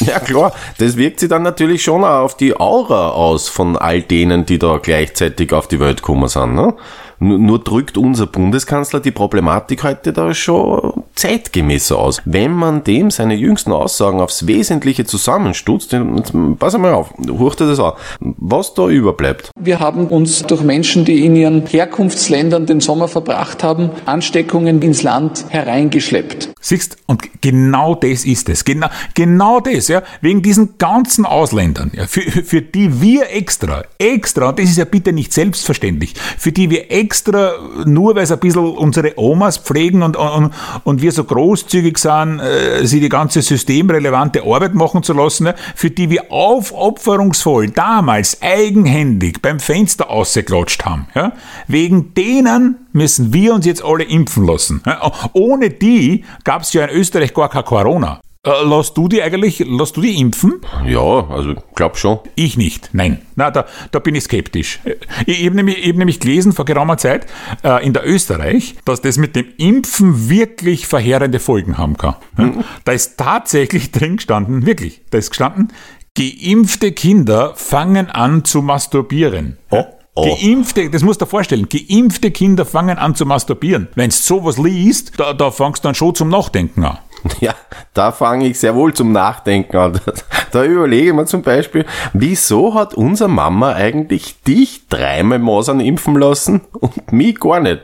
Ja 0.01 0.19
klar, 0.19 0.55
das 0.79 0.97
wirkt 0.97 1.21
sich 1.21 1.29
dann 1.29 1.43
natürlich 1.43 1.83
schon 1.83 2.05
auch 2.05 2.23
auf 2.23 2.37
die 2.37 2.59
Aura 2.59 3.11
aus 3.11 3.51
von 3.51 3.77
all 3.77 4.01
denen, 4.01 4.47
die 4.47 4.59
da 4.59 4.79
gleichzeitig 4.79 5.53
auf 5.53 5.69
die 5.69 5.79
Welt 5.79 5.99
gekommen 5.99 6.29
sind. 6.29 6.55
Ne? 6.55 6.75
Nur, 7.23 7.63
drückt 7.63 7.99
unser 7.99 8.27
Bundeskanzler 8.27 8.99
die 9.01 9.11
Problematik 9.11 9.85
heute 9.85 10.15
da 10.15 10.33
schon 10.33 11.05
zeitgemäßer 11.15 11.99
aus. 11.99 12.23
Wenn 12.25 12.53
man 12.53 12.83
dem 12.83 13.11
seine 13.11 13.35
jüngsten 13.35 13.73
Aussagen 13.73 14.21
aufs 14.21 14.47
Wesentliche 14.47 15.05
zusammenstutzt, 15.05 15.93
dann 15.93 16.57
pass 16.59 16.79
mal 16.79 16.95
auf, 16.95 17.13
hurcht 17.29 17.61
dir 17.61 17.67
das 17.67 17.79
an, 17.79 17.93
was 18.21 18.73
da 18.73 18.89
überbleibt. 18.89 19.51
Wir 19.61 19.81
haben 19.81 20.07
uns 20.07 20.45
durch 20.45 20.63
Menschen, 20.63 21.05
die 21.05 21.27
in 21.27 21.37
ihren 21.37 21.67
Herkunftsländern 21.67 22.65
den 22.65 22.81
Sommer 22.81 23.07
verbracht 23.07 23.63
haben, 23.63 23.91
Ansteckungen 24.07 24.81
ins 24.81 25.03
Land 25.03 25.45
hereingeschleppt. 25.51 26.51
Siehst, 26.63 26.97
und 27.07 27.43
genau 27.43 27.95
das 27.95 28.25
ist 28.25 28.49
es. 28.49 28.65
Genau, 28.65 28.89
genau 29.15 29.61
das, 29.61 29.89
ja. 29.89 30.03
Wegen 30.23 30.41
diesen 30.41 30.79
ganzen 30.79 31.27
Ausländern, 31.27 31.91
ja, 31.95 32.07
für, 32.07 32.23
für 32.23 32.63
die 32.63 33.03
wir 33.03 33.31
extra, 33.31 33.85
extra, 33.99 34.51
und 34.51 34.59
das 34.59 34.71
ist 34.71 34.79
ja 34.79 34.85
bitte 34.85 35.13
nicht 35.13 35.33
selbstverständlich, 35.33 36.15
für 36.39 36.53
die 36.53 36.71
wir 36.71 36.91
extra, 36.91 37.10
nur 37.85 38.15
weil 38.15 38.23
es 38.23 38.33
ein 38.33 38.39
bisschen 38.39 38.65
unsere 38.65 39.19
Omas 39.19 39.59
pflegen 39.59 40.03
und, 40.03 40.17
und, 40.17 40.53
und 40.85 41.03
wir 41.03 41.13
so 41.13 41.25
großzügig 41.25 41.99
sind, 41.99 42.41
äh, 42.41 42.87
sie 42.87 43.01
die 43.01 43.09
ganze 43.09 43.43
systemrelevante 43.43 44.43
Arbeit 44.43 44.75
machen 44.75 45.03
zu 45.03 45.13
lassen, 45.13 45.47
ja, 45.47 45.55
für 45.75 45.91
die 45.91 46.11
wir 46.11 46.31
aufopferungsvoll 46.31 47.71
damals 47.71 48.41
eigenhändig 48.43 49.43
beim 49.43 49.61
Fenster 49.61 50.11
ausgeklatscht 50.11 50.85
haben, 50.85 51.07
ja. 51.15 51.33
Wegen 51.67 52.15
denen 52.15 52.87
müssen 52.93 53.33
wir 53.33 53.55
uns 53.55 53.67
jetzt 53.67 53.85
alle 53.85 54.05
impfen 54.05 54.47
lassen. 54.47 54.83
Ohne 55.33 55.71
die 55.71 56.25
gab 56.45 56.63
es 56.63 56.73
ja 56.73 56.85
in 56.85 56.97
Österreich 56.97 57.35
gar 57.35 57.49
kein 57.49 57.65
Corona. 57.65 58.21
Äh, 58.43 58.53
lass 58.65 58.95
du 58.95 59.07
die 59.07 59.23
eigentlich, 59.23 59.63
lass 59.69 59.93
du 59.93 60.01
die 60.01 60.19
impfen? 60.19 60.63
Ja, 60.87 61.29
also 61.29 61.57
glaub 61.75 61.99
schon. 61.99 62.21
Ich 62.37 62.57
nicht, 62.57 62.89
nein. 62.95 63.21
Na, 63.37 63.51
da, 63.51 63.67
da 63.91 63.99
bin 63.99 64.15
ich 64.15 64.25
skeptisch. 64.25 64.81
Ich, 65.27 65.41
ich 65.41 65.47
habe 65.47 65.57
nämlich, 65.57 65.77
ich 65.77 65.91
hab 65.91 65.97
nämlich 65.97 66.21
gelesen 66.21 66.55
vor 66.55 66.65
geraumer 66.65 66.97
Zeit 66.97 67.27
äh, 67.63 67.85
in 67.85 67.93
der 67.93 68.09
Österreich, 68.09 68.77
dass 68.87 69.03
das 69.03 69.19
mit 69.19 69.37
dem 69.37 69.47
Impfen 69.59 70.31
wirklich 70.31 70.87
verheerende 70.87 71.39
Folgen 71.39 71.77
haben 71.77 71.99
kann. 71.99 72.17
Ja? 72.39 72.53
Da 72.85 72.93
ist 72.93 73.19
tatsächlich 73.19 73.91
drin 73.93 74.17
gestanden, 74.17 74.65
wirklich, 74.65 75.03
da 75.11 75.19
ist 75.19 75.29
gestanden, 75.29 75.69
geimpfte 76.17 76.93
Kinder 76.93 77.53
fangen 77.57 78.09
an 78.09 78.47
zu 78.47 78.63
masturbieren. 78.63 79.59
Oh. 79.71 79.85
Oh. 80.15 80.37
Geimpfte, 80.37 80.91
das 80.91 81.03
musst 81.03 81.21
du 81.21 81.27
dir 81.27 81.31
vorstellen, 81.31 81.69
geimpfte 81.69 82.31
Kinder 82.31 82.65
fangen 82.65 82.97
an 82.97 83.15
zu 83.15 83.27
masturbieren. 83.27 83.89
Wenn 83.95 84.11
du 84.11 84.17
sowas 84.17 84.57
liest, 84.59 85.13
da, 85.19 85.35
da 85.35 85.51
fangst 85.51 85.85
du 85.85 85.89
dann 85.89 85.95
schon 85.95 86.15
zum 86.15 86.31
Nachdenken 86.31 86.85
an. 86.85 86.99
Ja, 87.41 87.55
da 87.95 88.13
fange 88.13 88.47
ich 88.47 88.59
sehr 88.59 88.75
wohl 88.75 88.95
zum 88.95 89.13
Nachdenken 89.13 89.77
an. 89.77 90.01
Da 90.53 90.65
überlege 90.65 91.13
mir 91.13 91.27
zum 91.27 91.43
Beispiel, 91.43 91.87
wieso 92.13 92.75
hat 92.75 92.95
unsere 92.95 93.29
Mama 93.31 93.73
eigentlich 93.73 94.43
dich 94.43 94.89
dreimal 94.89 95.39
Masern 95.39 95.79
impfen 95.79 96.17
lassen 96.17 96.63
und 96.73 97.13
mich 97.13 97.39
gar 97.39 97.61
nicht? 97.61 97.83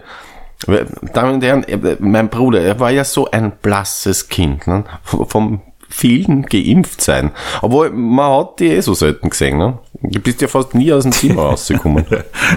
Damen 1.12 1.34
und 1.34 1.44
Herren, 1.44 1.64
mein 2.00 2.28
Bruder, 2.28 2.60
er 2.60 2.80
war 2.80 2.90
ja 2.90 3.04
so 3.04 3.30
ein 3.30 3.52
blasses 3.62 4.28
Kind, 4.28 4.66
ne? 4.66 4.84
vom 5.04 5.60
vielen 5.96 6.42
geimpft 6.42 7.00
sein. 7.00 7.32
Obwohl, 7.62 7.90
man 7.90 8.30
hat 8.30 8.60
die 8.60 8.68
eh 8.68 8.80
so 8.80 8.92
selten 8.92 9.30
gesehen. 9.30 9.56
Ne? 9.56 9.78
Du 10.02 10.20
bist 10.20 10.42
ja 10.42 10.48
fast 10.48 10.74
nie 10.74 10.92
aus 10.92 11.04
dem 11.04 11.12
Zimmer 11.12 11.42
rausgekommen. 11.50 12.04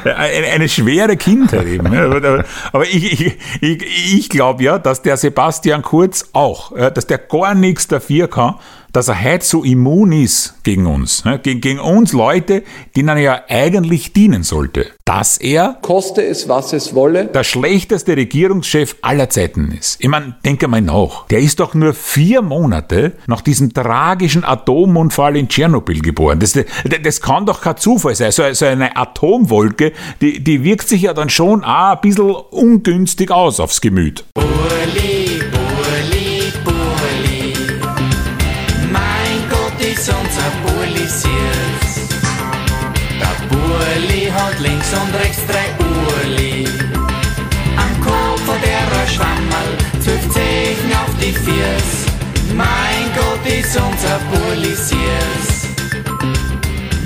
eine, 0.03 0.47
eine 0.47 0.67
schwere 0.67 1.15
Kindheit 1.15 1.65
eben. 1.65 1.89
ne? 1.89 2.01
Aber, 2.01 2.45
aber 2.73 2.83
ich, 2.85 3.13
ich, 3.13 3.37
ich, 3.61 4.15
ich 4.15 4.29
glaube 4.29 4.63
ja, 4.63 4.77
dass 4.77 5.01
der 5.01 5.15
Sebastian 5.15 5.83
Kurz 5.83 6.29
auch, 6.33 6.73
dass 6.75 7.07
der 7.07 7.17
gar 7.17 7.55
nichts 7.55 7.87
dafür 7.87 8.27
kann, 8.27 8.55
dass 8.99 9.07
er 9.07 9.23
heute 9.23 9.45
so 9.45 9.63
immun 9.63 10.11
ist 10.11 10.55
gegen 10.63 10.85
uns, 10.85 11.23
ne? 11.23 11.39
gegen, 11.39 11.61
gegen 11.61 11.79
uns 11.79 12.11
Leute, 12.11 12.63
denen 12.97 13.07
er 13.07 13.17
ja 13.17 13.41
eigentlich 13.47 14.11
dienen 14.11 14.43
sollte. 14.43 14.87
Dass 15.05 15.37
er 15.37 15.77
Koste 15.81 16.21
es, 16.21 16.49
was 16.49 16.73
es 16.73 16.93
wolle. 16.93 17.27
der 17.27 17.45
schlechteste 17.45 18.17
Regierungschef 18.17 18.97
aller 19.01 19.29
Zeiten 19.29 19.71
ist. 19.71 20.03
Ich 20.03 20.09
meine, 20.09 20.35
denke 20.43 20.67
mal 20.67 20.81
nach. 20.81 21.27
Der 21.27 21.39
ist 21.39 21.61
doch 21.61 21.73
nur 21.75 21.93
vier 21.93 22.41
Monate 22.41 23.13
nach 23.25 23.39
diesem 23.39 23.73
tragischen 23.73 24.43
Atomunfall 24.43 25.37
in 25.37 25.47
Tschernobyl 25.47 26.01
geboren. 26.01 26.41
Das, 26.41 26.51
das, 26.51 26.65
das 27.01 27.21
kann 27.21 27.45
doch 27.45 27.61
kein 27.61 27.77
Zufall 27.77 28.15
sein. 28.15 28.33
So, 28.33 28.43
so 28.51 28.65
eine 28.65 28.97
Atomwolke, 28.97 29.93
die, 30.19 30.43
die 30.43 30.65
wirkt 30.65 30.89
sich 30.89 31.03
ja 31.03 31.13
dann 31.13 31.29
schon 31.29 31.63
auch 31.63 31.95
ein 31.95 32.01
bisschen 32.01 32.31
ungünstig 32.31 33.31
aus 33.31 33.61
aufs 33.61 33.79
Gemüt. 33.79 34.25
Burli, 34.33 35.39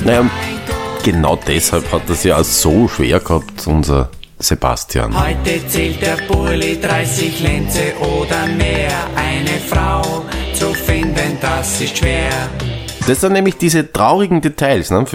Naja, 0.06 0.30
genau 1.02 1.40
deshalb 1.48 1.90
hat 1.94 2.02
das 2.08 2.26
ja 2.26 2.44
so 2.44 2.90
schwer 2.90 3.22
gehabt, 3.22 3.66
unser 3.68 4.10
Sebastian. 4.38 5.18
Heute 5.18 5.66
zählt 5.68 6.02
der 6.02 6.18
Burli 6.28 6.78
30 6.82 7.40
Lenze 7.40 7.94
oder 8.00 8.46
mehr. 8.48 8.92
Eine 9.16 9.58
Frau 9.66 10.26
zu 10.54 10.74
finden, 10.74 11.38
das 11.40 11.80
ist 11.80 11.98
schwer. 11.98 12.50
Das 13.08 13.22
sind 13.22 13.34
nämlich 13.34 13.58
diese 13.58 13.92
traurigen 13.92 14.42
Details, 14.42 14.90
ne? 14.90 15.06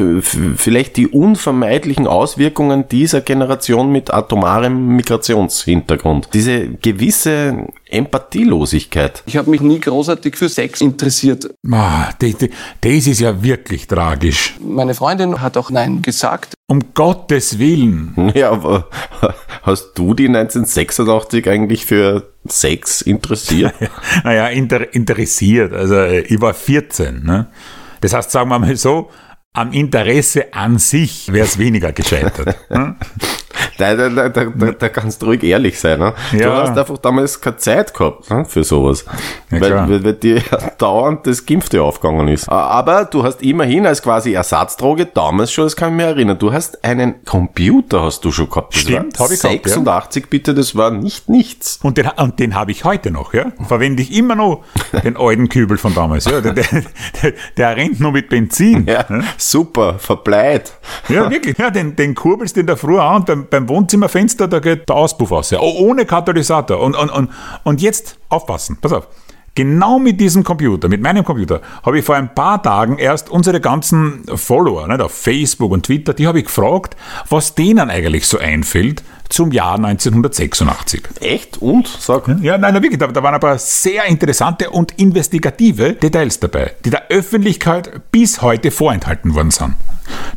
Vielleicht 0.57 0.97
die 0.97 1.09
unvermeidlichen 1.09 2.07
Auswirkungen 2.07 2.89
dieser 2.89 3.23
Generation 3.23 3.93
mit 3.93 4.13
atomarem 4.13 4.97
Migrationshintergrund. 4.97 6.29
Diese 6.35 6.69
gewisse 6.69 7.67
Empathielosigkeit. 7.91 9.23
Ich 9.27 9.37
habe 9.37 9.51
mich 9.51 9.61
nie 9.61 9.81
großartig 9.81 10.37
für 10.37 10.49
Sex 10.49 10.81
interessiert. 10.81 11.51
Ah, 11.71 12.11
das, 12.19 12.35
das, 12.81 13.07
ist 13.07 13.21
ja 13.21 13.43
wirklich 13.43 13.87
tragisch. 13.87 14.57
Meine 14.61 14.95
Freundin 14.95 15.41
hat 15.41 15.57
auch 15.57 15.71
Nein 15.71 16.03
gesagt. 16.03 16.55
Um 16.69 16.95
Gottes 16.95 17.59
Willen. 17.59 18.33
Ja, 18.35 18.51
aber 18.51 18.89
hast 19.63 19.93
du 19.95 20.15
die 20.15 20.27
1986 20.27 21.49
eigentlich 21.49 21.87
für 21.87 22.33
Sex 22.47 23.03
interessiert? 23.03 23.75
Naja, 24.25 24.49
inter, 24.49 24.95
interessiert. 24.95 25.73
Also 25.73 25.95
äh, 25.95 26.21
ich 26.21 26.41
war 26.41 26.55
14. 26.55 27.23
Ne? 27.25 27.49
Das 28.01 28.13
heißt, 28.13 28.31
sagen 28.31 28.51
wir 28.51 28.59
mal 28.59 28.77
so, 28.77 29.11
am 29.53 29.73
Interesse 29.73 30.53
an 30.53 30.79
sich 30.79 31.33
wäre 31.33 31.47
es 31.47 31.59
weniger 31.59 31.93
gescheitert. 31.93 32.57
ne? 32.71 32.97
Da, 33.79 33.95
da, 33.95 34.09
da, 34.09 34.29
da, 34.29 34.45
da, 34.73 34.89
kannst 34.89 35.23
du 35.23 35.27
ruhig 35.27 35.43
ehrlich 35.45 35.79
sein. 35.79 36.01
Ne? 36.01 36.13
Du 36.33 36.39
Ja. 36.39 36.63
hast 36.63 36.77
einfach 36.77 36.99
damals 36.99 37.41
keine 37.41 37.59
Zeit 37.59 37.95
gehabt 37.95 38.29
ne? 38.29 38.45
für 38.45 38.65
sowas. 38.65 39.05
Ja, 39.51 39.61
weil, 39.61 39.89
weil, 39.89 40.05
weil 40.05 40.13
dir 40.15 40.39
ja 40.39 40.59
dauernd 40.79 41.27
das 41.29 41.47
Gimpfte 41.47 41.81
aufgegangen 41.83 42.27
ist. 42.27 42.49
Aber 42.49 43.05
du 43.05 43.23
hast 43.23 43.41
immerhin 43.41 43.87
als 43.87 44.03
quasi 44.03 44.33
Ersatzdroge 44.33 45.07
damals 45.07 45.53
schon, 45.53 45.65
das 45.65 45.77
kann 45.77 45.93
ich 45.93 45.97
mir 45.97 46.07
erinnern, 46.07 46.39
du 46.39 46.53
hast 46.53 46.85
einen 46.85 47.25
Computer 47.25 48.03
hast 48.03 48.25
du 48.25 48.33
schon 48.33 48.49
gehabt. 48.51 48.75
Das 48.75 48.81
Stimmt, 48.83 49.19
war 49.19 49.27
hab 49.27 49.33
ich 49.33 49.41
gehabt, 49.41 49.67
ja. 49.67 49.73
86 49.73 50.29
bitte, 50.29 50.55
das 50.55 50.75
war 50.75 50.91
nicht 50.91 51.29
nichts. 51.29 51.79
Und 51.83 51.99
den, 51.99 52.09
und 52.17 52.41
den 52.41 52.57
habe 52.57 52.73
ich 52.73 52.85
heute 52.85 53.13
noch, 53.13 53.33
ja. 53.33 53.53
Verwende 53.67 54.03
ich 54.03 54.13
immer 54.13 54.35
noch 54.35 54.65
den 55.05 55.17
alten 55.17 55.49
Kübel 55.49 55.79
von 55.79 55.95
damals. 55.95 56.25
Ja. 56.25 56.41
Der, 56.41 56.53
der, 56.53 56.65
der, 57.57 57.77
rennt 57.77 58.01
nur 58.01 58.11
mit 58.11 58.29
Benzin. 58.29 58.87
Ja, 58.87 59.05
super, 59.37 59.99
verbleit. 59.99 60.73
Ja, 61.09 61.31
wirklich. 61.31 61.57
Ja, 61.59 61.71
den, 61.71 61.95
den 61.95 62.15
kurbelst 62.17 62.57
du 62.57 62.61
in 62.61 62.67
der 62.67 62.77
Früh 62.77 62.99
an 62.99 63.17
und 63.17 63.27
beim, 63.27 63.47
beim 63.49 63.68
Wohnzimmerfenster, 63.69 64.49
da 64.49 64.59
geht 64.61 64.89
der 64.89 64.97
Auspuff 64.97 65.33
aus. 65.33 65.51
Ja. 65.51 65.61
Oh, 65.61 65.75
ohne 65.79 66.07
Katalysator. 66.07 66.81
Und, 66.81 66.97
und, 66.97 67.11
und, 67.11 67.31
und 67.65 67.81
jetzt 67.81 68.19
aufpassen, 68.29 68.79
pass 68.81 68.93
auf. 68.93 69.09
Genau 69.55 69.99
mit 69.99 70.21
diesem 70.21 70.45
Computer, 70.45 70.89
mit 70.89 71.03
meinem 71.03 71.25
Computer, 71.25 71.61
habe 71.83 71.99
ich 71.99 72.05
vor 72.05 72.15
ein 72.15 72.33
paar 72.33 72.63
Tagen 72.63 72.97
erst 72.97 73.29
unsere 73.29 73.61
ganzen 73.61 74.23
Follower 74.37 74.87
nicht, 74.87 75.01
auf 75.01 75.11
Facebook 75.11 75.73
und 75.73 75.85
Twitter, 75.85 76.15
die 76.15 76.29
habe 76.29 76.39
ich 76.39 76.45
gefragt, 76.45 76.97
was 77.29 77.57
denen 77.57 77.91
eigentlich 77.91 78.29
so 78.29 78.39
einfällt 78.39 79.03
zum 79.29 79.53
Jahr 79.53 79.75
1986. 79.75 81.03
Echt? 81.21 81.59
Und? 81.59 81.87
Sag. 81.87 82.29
Ja, 82.41 82.59
nein, 82.59 82.75
nein, 82.75 82.83
wirklich, 82.83 82.99
da, 82.99 83.07
da 83.09 83.23
waren 83.23 83.35
aber 83.35 83.59
sehr 83.59 84.05
interessante 84.07 84.71
und 84.71 84.99
investigative 84.99 85.95
Details 85.95 86.41
dabei, 86.41 86.73
die 86.85 86.91
der 86.91 87.09
Öffentlichkeit 87.09 88.11
bis 88.11 88.43
heute 88.43 88.71
vorenthalten 88.71 89.35
worden 89.35 89.51
sind. 89.51 89.75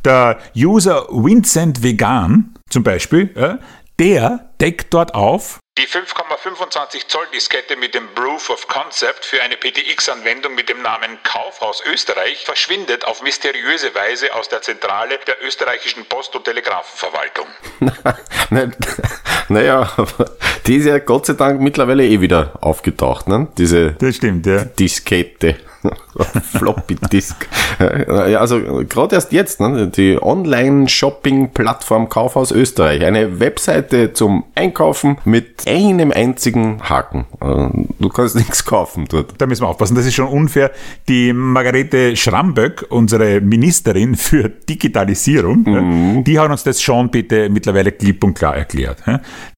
Der 0.03 0.37
User 0.55 1.07
Vincent 1.09 1.83
Vegan 1.83 2.55
zum 2.69 2.83
Beispiel, 2.83 3.59
der 3.99 4.49
deckt 4.59 4.93
dort 4.93 5.13
auf, 5.13 5.59
die 5.77 5.87
5,25 5.87 7.07
Zoll 7.07 7.25
Diskette 7.33 7.77
mit 7.77 7.95
dem 7.95 8.07
Proof 8.13 8.49
of 8.49 8.67
Concept 8.67 9.23
für 9.23 9.41
eine 9.41 9.55
PTX-Anwendung 9.55 10.53
mit 10.53 10.67
dem 10.67 10.81
Namen 10.81 11.17
Kaufhaus 11.23 11.81
Österreich 11.85 12.43
verschwindet 12.43 13.05
auf 13.05 13.21
mysteriöse 13.21 13.95
Weise 13.95 14.33
aus 14.35 14.49
der 14.49 14.61
Zentrale 14.61 15.17
der 15.25 15.41
österreichischen 15.45 16.05
Post- 16.05 16.35
und 16.35 16.45
Telegrafenverwaltung. 16.45 17.47
Naja, 19.47 19.91
aber 19.97 20.31
die 20.65 20.77
ist 20.77 20.85
ja 20.85 20.99
Gott 20.99 21.25
sei 21.25 21.33
Dank 21.33 21.59
mittlerweile 21.59 22.05
eh 22.05 22.21
wieder 22.21 22.53
aufgetaucht, 22.61 23.27
ne? 23.27 23.49
Diese 23.57 23.93
Das 23.93 24.15
stimmt, 24.15 24.45
ja. 24.45 24.63
Diskette. 24.63 25.57
Floppy 26.43 26.95
Disk. 27.11 27.47
Ja, 27.79 28.39
also 28.39 28.83
gerade 28.87 29.15
erst 29.15 29.31
jetzt, 29.31 29.59
ne? 29.59 29.87
die 29.87 30.21
Online-Shopping-Plattform 30.21 32.09
Kaufhaus 32.09 32.51
Österreich. 32.51 33.03
Eine 33.03 33.39
Webseite 33.39 34.13
zum 34.13 34.43
Einkaufen 34.55 35.17
mit 35.25 35.67
einem 35.67 36.11
einzigen 36.11 36.81
Haken. 36.87 37.25
Äh, 37.41 37.91
Du 38.01 38.09
kannst 38.09 38.35
nichts 38.41 38.65
kaufen 38.65 39.05
dort. 39.07 39.33
Da 39.37 39.45
müssen 39.45 39.63
wir 39.63 39.67
aufpassen, 39.67 39.95
das 39.95 40.05
ist 40.05 40.15
schon 40.15 40.27
unfair. 40.27 40.71
Die 41.07 41.33
Margarete 41.33 42.15
Schramböck, 42.15 42.85
unsere 42.89 43.39
Ministerin 43.41 44.15
für 44.15 44.49
Digitalisierung, 44.49 45.65
ja, 45.67 46.21
die 46.23 46.39
hat 46.39 46.49
uns 46.49 46.63
das 46.63 46.81
schon 46.81 47.11
bitte 47.11 47.49
mittlerweile 47.49 47.91
klipp 47.91 48.23
und 48.23 48.33
klar 48.33 48.55
erklärt. 48.57 49.03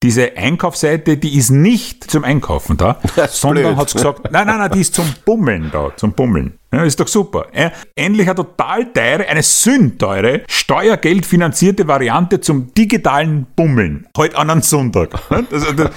Diese 0.02 0.36
Einkaufsseite, 0.36 1.18
die 1.18 1.38
ist 1.38 1.52
nicht 1.52 2.10
zum 2.10 2.24
Einkaufen 2.24 2.78
da, 2.78 3.00
sondern 3.30 3.66
blöd. 3.66 3.78
hat 3.78 3.94
gesagt, 3.94 4.32
nein, 4.32 4.48
nein, 4.48 4.58
nein, 4.60 4.72
die 4.74 4.82
ist 4.82 4.94
zum 4.94 5.06
Bummeln 5.26 5.70
da, 5.72 5.92
zum 5.96 6.13
Bummeln. 6.16 6.60
Ja, 6.72 6.84
ist 6.84 7.00
doch 7.00 7.08
super. 7.08 7.48
Ja, 7.54 7.72
endlich 7.96 8.28
eine 8.28 8.36
total 8.36 8.92
teure, 8.92 9.28
eine 9.28 9.44
sündteure, 9.44 10.42
steuergeldfinanzierte 10.48 11.88
Variante 11.88 12.42
zum 12.42 12.74
digitalen 12.74 13.46
Bummeln. 13.56 14.08
Heute 14.18 14.38
an 14.38 14.50
einem 14.50 14.62
Sonntag. 14.62 15.10
Also, 15.52 15.72
das, 15.74 15.92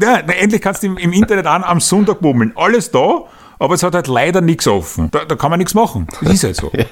ja, 0.00 0.18
endlich 0.18 0.60
kannst 0.60 0.82
du 0.82 0.88
im, 0.88 0.98
im 0.98 1.12
Internet 1.12 1.46
an 1.46 1.64
am 1.64 1.80
Sonntag 1.80 2.20
bummeln. 2.20 2.52
Alles 2.54 2.90
da, 2.90 3.24
aber 3.58 3.74
es 3.74 3.82
hat 3.82 3.94
halt 3.94 4.06
leider 4.08 4.40
nichts 4.40 4.66
offen. 4.66 5.10
Da, 5.10 5.24
da 5.24 5.34
kann 5.36 5.50
man 5.50 5.58
nichts 5.58 5.74
machen. 5.74 6.06
Das 6.22 6.32
ist 6.34 6.44
halt 6.44 6.56
so. 6.56 6.70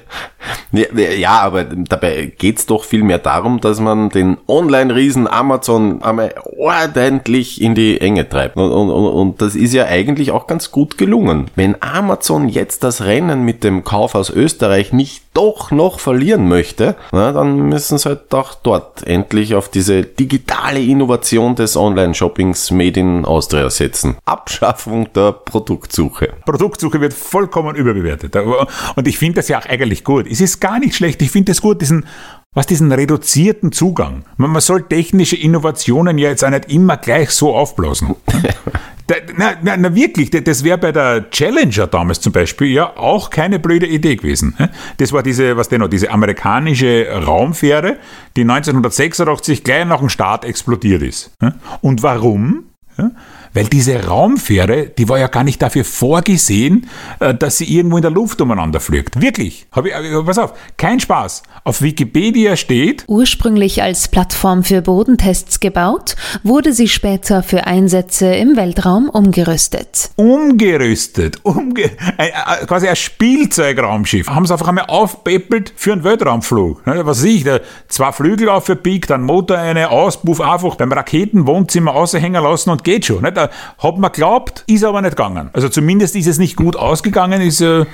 Ja, 1.18 1.40
aber 1.40 1.64
dabei 1.64 2.32
geht's 2.36 2.66
doch 2.66 2.84
viel 2.84 3.02
mehr 3.02 3.18
darum, 3.18 3.60
dass 3.60 3.80
man 3.80 4.10
den 4.10 4.36
Online-Riesen 4.46 5.26
Amazon 5.26 6.02
einmal 6.02 6.34
ordentlich 6.58 7.60
in 7.60 7.74
die 7.74 8.00
Enge 8.00 8.28
treibt. 8.28 8.56
Und, 8.56 8.70
und- 8.70 8.90
und 8.90 9.40
das 9.42 9.54
ist 9.54 9.72
ja 9.72 9.86
eigentlich 9.86 10.30
auch 10.32 10.46
ganz 10.46 10.70
gut 10.70 10.98
gelungen. 10.98 11.46
Wenn 11.54 11.80
Amazon 11.82 12.48
jetzt 12.48 12.84
das 12.84 13.02
Rennen 13.04 13.42
mit 13.44 13.64
dem 13.64 13.84
Kauf 13.84 14.14
aus 14.14 14.28
Österreich 14.30 14.92
nicht 14.92 15.22
doch 15.36 15.70
noch 15.70 16.00
verlieren 16.00 16.48
möchte, 16.48 16.96
na, 17.12 17.30
dann 17.30 17.68
müssen 17.68 17.98
sie 17.98 18.08
halt 18.08 18.32
auch 18.32 18.54
dort 18.54 19.06
endlich 19.06 19.54
auf 19.54 19.68
diese 19.68 20.02
digitale 20.02 20.80
Innovation 20.80 21.54
des 21.54 21.76
Online-Shoppings 21.76 22.70
Made 22.70 22.98
in 22.98 23.24
Austria 23.26 23.68
setzen. 23.68 24.16
Abschaffung 24.24 25.12
der 25.12 25.32
Produktsuche. 25.32 26.32
Produktsuche 26.46 27.00
wird 27.02 27.12
vollkommen 27.12 27.76
überbewertet. 27.76 28.34
Und 28.34 29.06
ich 29.06 29.18
finde 29.18 29.36
das 29.36 29.48
ja 29.48 29.58
auch 29.58 29.66
eigentlich 29.66 30.04
gut. 30.04 30.26
Es 30.26 30.40
ist 30.40 30.58
gar 30.60 30.78
nicht 30.78 30.94
schlecht. 30.94 31.20
Ich 31.20 31.30
finde 31.30 31.52
es 31.52 31.60
gut, 31.60 31.82
diesen, 31.82 32.06
was 32.56 32.66
diesen 32.66 32.90
reduzierten 32.90 33.70
Zugang. 33.70 34.24
Man, 34.38 34.50
man 34.50 34.62
soll 34.62 34.82
technische 34.82 35.36
Innovationen 35.36 36.16
ja 36.18 36.30
jetzt 36.30 36.42
auch 36.42 36.50
nicht 36.50 36.72
immer 36.72 36.96
gleich 36.96 37.30
so 37.30 37.54
aufblasen. 37.54 38.16
Da, 39.08 39.14
na, 39.36 39.52
na, 39.62 39.76
na 39.76 39.94
wirklich, 39.94 40.30
das- 40.30 40.64
wäre 40.64 40.78
bei 40.78 40.90
der 40.90 41.30
Challenger 41.30 41.86
damals 41.86 42.20
zum 42.20 42.32
Beispiel 42.32 42.66
ja 42.72 42.96
auch 42.96 43.30
keine 43.30 43.60
blöde 43.60 43.86
Idee 43.86 44.16
gewesen. 44.16 44.56
Das 44.96 45.12
war 45.12 45.22
diese, 45.22 45.56
was 45.56 45.68
denn 45.68 45.80
noch, 45.80 45.86
diese 45.86 46.10
amerikanische 46.10 47.06
Raumfähre, 47.24 47.98
die 48.36 48.40
1986 48.40 49.62
gleich 49.62 49.84
nach 49.84 50.00
dem 50.00 50.08
Start 50.08 50.44
explodiert 50.44 51.02
ist. 51.02 51.30
Und 51.82 52.02
warum? 52.02 52.64
Weil 53.56 53.68
diese 53.68 54.04
Raumfähre, 54.04 54.88
die 54.88 55.08
war 55.08 55.18
ja 55.18 55.28
gar 55.28 55.42
nicht 55.42 55.62
dafür 55.62 55.86
vorgesehen, 55.86 56.90
äh, 57.20 57.34
dass 57.34 57.56
sie 57.56 57.64
irgendwo 57.64 57.96
in 57.96 58.02
der 58.02 58.10
Luft 58.10 58.38
umeinander 58.42 58.80
fliegt. 58.80 59.18
Wirklich. 59.22 59.66
Hab 59.72 59.86
ich, 59.86 59.94
äh, 59.94 60.22
pass 60.26 60.36
auf, 60.36 60.52
kein 60.76 61.00
Spaß. 61.00 61.42
Auf 61.64 61.80
Wikipedia 61.80 62.56
steht, 62.56 63.04
Ursprünglich 63.06 63.82
als 63.82 64.08
Plattform 64.08 64.62
für 64.62 64.82
Bodentests 64.82 65.58
gebaut, 65.60 66.16
wurde 66.42 66.74
sie 66.74 66.86
später 66.86 67.42
für 67.42 67.66
Einsätze 67.66 68.26
im 68.26 68.56
Weltraum 68.56 69.08
umgerüstet. 69.08 70.10
umgerüstet, 70.16 71.38
umge 71.42 71.92
ein, 72.18 72.66
quasi 72.66 72.88
ein 72.88 72.96
Spielzeugraumschiff. 72.96 74.28
Haben 74.28 74.44
sie 74.44 74.52
einfach 74.52 74.68
einmal 74.68 74.84
aufpeppelt 74.88 75.72
für 75.74 75.94
einen 75.94 76.04
Weltraumflug. 76.04 76.86
Ne, 76.86 77.06
Was 77.06 77.20
sehe 77.20 77.36
ich, 77.36 77.44
da 77.44 77.60
zwei 77.88 78.12
Flügel 78.12 78.50
aufgebiegt, 78.50 79.10
einen 79.10 79.24
Motor, 79.24 79.56
eine 79.56 79.88
Auspuff 79.88 80.42
einfach 80.42 80.74
beim 80.74 80.92
Raketenwohnzimmer 80.92 81.94
aushängen 81.94 82.42
lassen 82.42 82.68
und 82.68 82.84
geht 82.84 83.06
schon. 83.06 83.22
Ne? 83.22 83.45
Hat 83.78 83.98
man 83.98 84.12
glaubt, 84.12 84.64
ist 84.66 84.84
aber 84.84 85.02
nicht 85.02 85.16
gegangen. 85.16 85.50
Also 85.52 85.68
zumindest 85.68 86.16
ist 86.16 86.26
es 86.26 86.38
nicht 86.38 86.56
gut 86.56 86.76
ausgegangen, 86.76 87.40
ist 87.40 87.60
äh, 87.60 87.86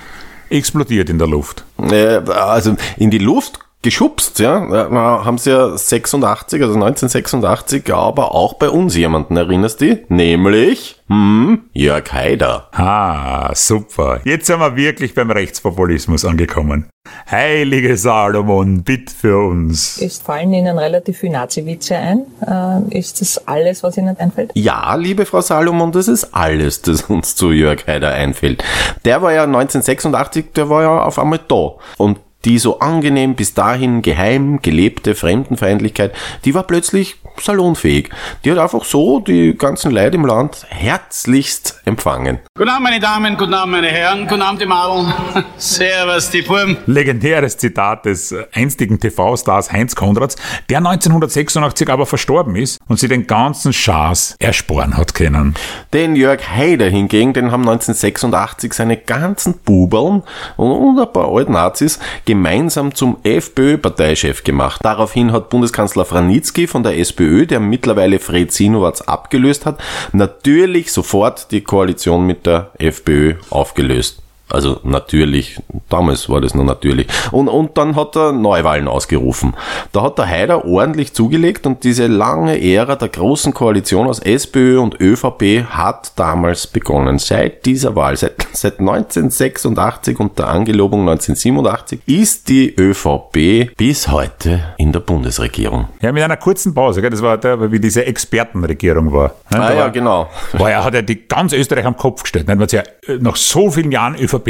explodiert 0.50 1.10
in 1.10 1.18
der 1.18 1.28
Luft. 1.28 1.64
Äh, 1.78 2.20
also 2.30 2.76
in 2.96 3.10
die 3.10 3.18
Luft 3.18 3.58
geschubst, 3.82 4.38
ja, 4.38 4.64
äh, 4.64 4.90
haben 4.90 5.38
sie 5.38 5.50
ja 5.50 5.76
86, 5.76 6.62
also 6.62 6.74
1986, 6.74 7.92
aber 7.92 8.34
auch 8.34 8.54
bei 8.54 8.70
uns 8.70 8.96
jemanden, 8.96 9.36
erinnerst 9.36 9.80
du? 9.80 9.96
dich? 9.96 10.08
Nämlich, 10.08 11.00
hm, 11.08 11.64
Jörg 11.72 12.12
Haider. 12.12 12.68
Ah, 12.72 13.54
super. 13.54 14.20
Jetzt 14.24 14.46
sind 14.46 14.60
wir 14.60 14.76
wirklich 14.76 15.14
beim 15.14 15.30
Rechtspopulismus 15.30 16.24
angekommen. 16.24 16.88
Heilige 17.30 17.96
Salomon, 17.96 18.82
bitte 18.84 19.12
für 19.12 19.38
uns. 19.38 19.98
Ist, 19.98 20.22
fallen 20.22 20.52
Ihnen 20.52 20.78
relativ 20.78 21.18
viele 21.18 21.32
Nazi-Witze 21.32 21.96
ein? 21.96 22.26
Äh, 22.46 22.98
ist 22.98 23.20
das 23.20 23.46
alles, 23.48 23.82
was 23.82 23.96
Ihnen 23.96 24.16
einfällt? 24.16 24.52
Ja, 24.54 24.94
liebe 24.94 25.26
Frau 25.26 25.40
Salomon, 25.40 25.90
das 25.92 26.08
ist 26.08 26.32
alles, 26.32 26.82
das 26.82 27.02
uns 27.02 27.34
zu 27.34 27.50
Jörg 27.50 27.86
Haider 27.86 28.12
einfällt. 28.12 28.62
Der 29.04 29.20
war 29.20 29.32
ja 29.32 29.42
1986, 29.42 30.52
der 30.54 30.70
war 30.70 30.82
ja 30.82 31.02
auf 31.02 31.18
einmal 31.18 31.40
da. 31.48 31.72
Und 31.98 32.18
Die 32.44 32.58
so 32.58 32.80
angenehm 32.80 33.34
bis 33.34 33.54
dahin 33.54 34.02
geheim 34.02 34.60
gelebte 34.62 35.14
Fremdenfeindlichkeit, 35.14 36.12
die 36.44 36.54
war 36.54 36.64
plötzlich 36.64 37.16
salonfähig. 37.40 38.10
Die 38.44 38.50
hat 38.50 38.58
einfach 38.58 38.84
so 38.84 39.20
die 39.20 39.56
ganzen 39.56 39.92
Leute 39.92 40.16
im 40.16 40.26
Land 40.26 40.66
herzlichst 40.68 41.80
empfangen. 41.84 42.38
Guten 42.56 42.68
Abend, 42.68 42.84
meine 42.84 43.00
Damen, 43.00 43.36
guten 43.36 43.54
Abend, 43.54 43.72
meine 43.72 43.88
Herren, 43.88 44.26
guten 44.26 44.42
Abend, 44.42 44.60
die 44.60 44.66
Madel. 44.66 45.12
Servus, 45.56 46.30
die 46.30 46.42
Burm. 46.42 46.76
Legendäres 46.86 47.56
Zitat 47.56 48.04
des 48.04 48.34
einstigen 48.52 48.98
TV-Stars 49.00 49.72
Heinz 49.72 49.94
Konrads, 49.94 50.36
der 50.68 50.78
1986 50.78 51.88
aber 51.88 52.06
verstorben 52.06 52.56
ist 52.56 52.80
und 52.88 52.98
sie 52.98 53.08
den 53.08 53.26
ganzen 53.26 53.72
Schaß 53.72 54.36
ersporen 54.38 54.96
hat 54.96 55.14
können. 55.14 55.54
Den 55.92 56.16
Jörg 56.16 56.40
Haider 56.48 56.88
hingegen, 56.88 57.32
den 57.32 57.50
haben 57.50 57.68
1986 57.68 58.72
seine 58.72 58.96
ganzen 58.96 59.58
Bubeln 59.58 60.22
und 60.56 60.98
ein 60.98 61.12
paar 61.12 61.28
alten 61.28 61.52
Nazis 61.52 61.98
gemeinsam 62.24 62.94
zum 62.94 63.18
FPÖ-Parteichef 63.22 64.44
gemacht. 64.44 64.80
Daraufhin 64.82 65.32
hat 65.32 65.48
Bundeskanzler 65.50 66.04
Franitzky 66.04 66.66
von 66.66 66.82
der 66.82 66.98
SPÖ, 66.98 67.21
der 67.46 67.60
mittlerweile 67.60 68.18
Fred 68.18 68.52
Sinowatz 68.52 69.02
abgelöst 69.02 69.66
hat, 69.66 69.82
natürlich 70.12 70.92
sofort 70.92 71.50
die 71.50 71.62
Koalition 71.62 72.26
mit 72.26 72.46
der 72.46 72.70
FPÖ 72.78 73.34
aufgelöst. 73.50 74.22
Also 74.52 74.80
natürlich, 74.82 75.60
damals 75.88 76.28
war 76.28 76.40
das 76.40 76.54
noch 76.54 76.64
natürlich. 76.64 77.06
Und, 77.30 77.48
und 77.48 77.78
dann 77.78 77.96
hat 77.96 78.16
er 78.16 78.32
Neuwahlen 78.32 78.86
ausgerufen. 78.86 79.54
Da 79.92 80.02
hat 80.02 80.18
der 80.18 80.26
Haider 80.26 80.66
ordentlich 80.66 81.14
zugelegt 81.14 81.66
und 81.66 81.84
diese 81.84 82.06
lange 82.06 82.62
Ära 82.62 82.96
der 82.96 83.08
großen 83.08 83.54
Koalition 83.54 84.06
aus 84.06 84.18
SPÖ 84.18 84.78
und 84.78 85.00
ÖVP 85.00 85.64
hat 85.70 86.12
damals 86.16 86.66
begonnen. 86.66 87.18
Seit 87.18 87.64
dieser 87.64 87.96
Wahl, 87.96 88.16
seit, 88.16 88.46
seit 88.52 88.78
1986 88.78 90.20
und 90.20 90.38
der 90.38 90.48
Angelobung 90.48 91.08
1987 91.08 92.00
ist 92.06 92.48
die 92.48 92.74
ÖVP 92.76 93.74
bis 93.76 94.08
heute 94.08 94.74
in 94.76 94.92
der 94.92 95.00
Bundesregierung. 95.00 95.88
Ja, 96.02 96.12
mit 96.12 96.22
einer 96.22 96.36
kurzen 96.36 96.74
Pause, 96.74 97.00
gell? 97.00 97.10
das 97.10 97.22
war 97.22 97.38
der, 97.38 97.72
wie 97.72 97.80
diese 97.80 98.04
Expertenregierung 98.04 99.12
war. 99.12 99.34
Ne? 99.50 99.60
Ah, 99.60 99.72
ja, 99.72 99.78
war, 99.80 99.90
genau. 99.90 100.28
War 100.52 100.70
ja, 100.70 100.84
hat 100.84 100.94
er 100.94 101.02
die 101.02 101.26
ganz 101.26 101.52
Österreich 101.52 101.86
am 101.86 101.96
Kopf 101.96 102.22
gestellt. 102.22 102.46
Ne? 102.46 102.66
Ja 102.70 102.82
nach 103.20 103.36
so 103.36 103.70
vielen 103.70 103.90
Jahren 103.90 104.14
ÖVP 104.16 104.41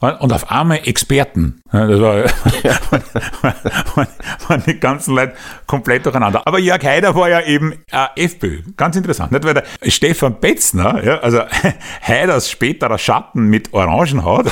und 0.00 0.32
auf 0.32 0.50
einmal 0.50 0.80
Experten. 0.84 1.60
Das 1.72 2.00
war, 2.00 2.16
ja. 2.62 2.78
waren, 3.94 4.06
waren 4.46 4.62
die 4.66 4.78
ganzen 4.78 5.14
Leute 5.14 5.34
komplett 5.66 6.06
durcheinander. 6.06 6.42
Aber 6.46 6.58
Jörg 6.58 6.82
Haider 6.84 7.14
war 7.14 7.28
ja 7.28 7.40
eben 7.40 7.74
äh, 7.90 8.24
FPÖ. 8.24 8.62
Ganz 8.76 8.96
interessant. 8.96 9.32
Nicht? 9.32 9.44
Weil 9.44 9.54
der 9.54 9.64
Stefan 9.88 10.38
Betzner, 10.40 11.02
ja, 11.04 11.18
also 11.18 11.42
Haiders 12.02 12.50
späterer 12.50 12.98
Schatten 12.98 13.48
mit 13.48 13.72
Orangenhaut, 13.72 14.46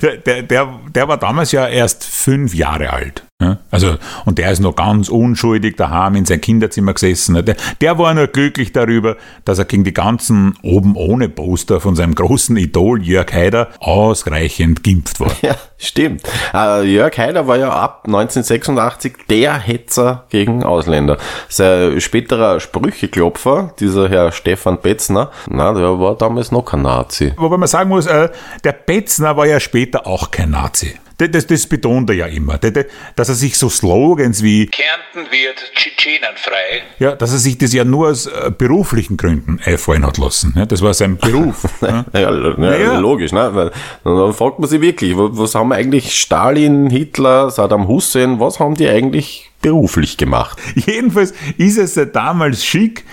der, 0.00 0.18
der, 0.18 0.42
der, 0.42 0.80
der 0.94 1.08
war 1.08 1.18
damals 1.18 1.52
ja 1.52 1.66
erst 1.66 2.04
fünf 2.04 2.54
Jahre 2.54 2.92
alt. 2.92 3.24
Also, 3.70 3.96
und 4.24 4.38
der 4.38 4.50
ist 4.50 4.60
noch 4.60 4.76
ganz 4.76 5.08
unschuldig 5.08 5.76
daheim 5.76 6.16
in 6.16 6.24
sein 6.24 6.40
Kinderzimmer 6.40 6.94
gesessen. 6.94 7.44
Der, 7.44 7.56
der 7.80 7.98
war 7.98 8.14
nur 8.14 8.26
glücklich 8.26 8.72
darüber, 8.72 9.16
dass 9.44 9.58
er 9.58 9.64
gegen 9.64 9.84
die 9.84 9.94
ganzen 9.94 10.54
oben 10.62 10.96
ohne 10.96 11.28
Poster 11.28 11.80
von 11.80 11.96
seinem 11.96 12.14
großen 12.14 12.56
Idol 12.56 13.02
Jörg 13.02 13.32
Haider 13.32 13.68
ausreichend 13.80 14.82
gimpft 14.82 15.20
war. 15.20 15.30
Ja, 15.42 15.56
stimmt. 15.76 16.22
Uh, 16.54 16.82
Jörg 16.82 17.16
Haider 17.18 17.46
war 17.46 17.58
ja 17.58 17.70
ab 17.70 18.04
1986 18.06 19.14
der 19.28 19.58
Hetzer 19.58 20.24
gegen 20.30 20.62
Ausländer. 20.62 21.18
Sein 21.48 22.00
späterer 22.00 22.60
Sprücheklopfer, 22.60 23.74
dieser 23.78 24.08
Herr 24.08 24.32
Stefan 24.32 24.80
Betzner, 24.80 25.30
na, 25.48 25.72
der 25.72 25.98
war 25.98 26.16
damals 26.16 26.50
noch 26.52 26.64
kein 26.64 26.82
Nazi. 26.82 27.32
Wobei 27.36 27.56
man 27.56 27.68
sagen 27.68 27.90
muss, 27.90 28.06
äh, 28.06 28.28
der 28.62 28.72
Betzner 28.72 29.36
war 29.36 29.46
ja 29.46 29.60
später 29.60 30.06
auch 30.06 30.30
kein 30.30 30.50
Nazi. 30.50 30.94
Das, 31.18 31.46
das, 31.46 31.66
betont 31.66 32.10
er 32.10 32.16
ja 32.16 32.26
immer, 32.26 32.58
dass 32.58 33.28
er 33.28 33.34
sich 33.34 33.56
so 33.56 33.68
Slogans 33.68 34.42
wie 34.42 34.66
Kärnten 34.66 35.30
wird 35.30 35.72
Tschetschenenfrei, 35.74 36.82
ja, 36.98 37.14
dass 37.14 37.32
er 37.32 37.38
sich 37.38 37.56
das 37.56 37.72
ja 37.72 37.84
nur 37.84 38.08
aus 38.08 38.26
äh, 38.26 38.50
beruflichen 38.56 39.16
Gründen 39.16 39.60
einfallen 39.64 40.04
hat 40.04 40.18
lassen. 40.18 40.54
Das 40.68 40.82
war 40.82 40.92
sein 40.92 41.16
Beruf. 41.24 41.64
ja, 41.80 42.04
ja, 42.12 42.76
ja, 42.76 42.98
logisch. 42.98 43.32
Ne? 43.32 43.50
Weil, 43.54 43.70
dann 44.02 44.32
fragt 44.34 44.58
man 44.58 44.68
sich 44.68 44.80
wirklich, 44.80 45.14
was 45.16 45.54
haben 45.54 45.72
eigentlich 45.72 46.14
Stalin, 46.14 46.90
Hitler, 46.90 47.50
Saddam 47.50 47.86
Hussein, 47.86 48.40
was 48.40 48.58
haben 48.58 48.74
die 48.74 48.88
eigentlich 48.88 49.50
beruflich 49.62 50.16
gemacht? 50.16 50.58
Jedenfalls 50.74 51.32
ist 51.56 51.78
es 51.78 51.94
ja 51.94 52.06
damals 52.06 52.64
schick, 52.64 53.04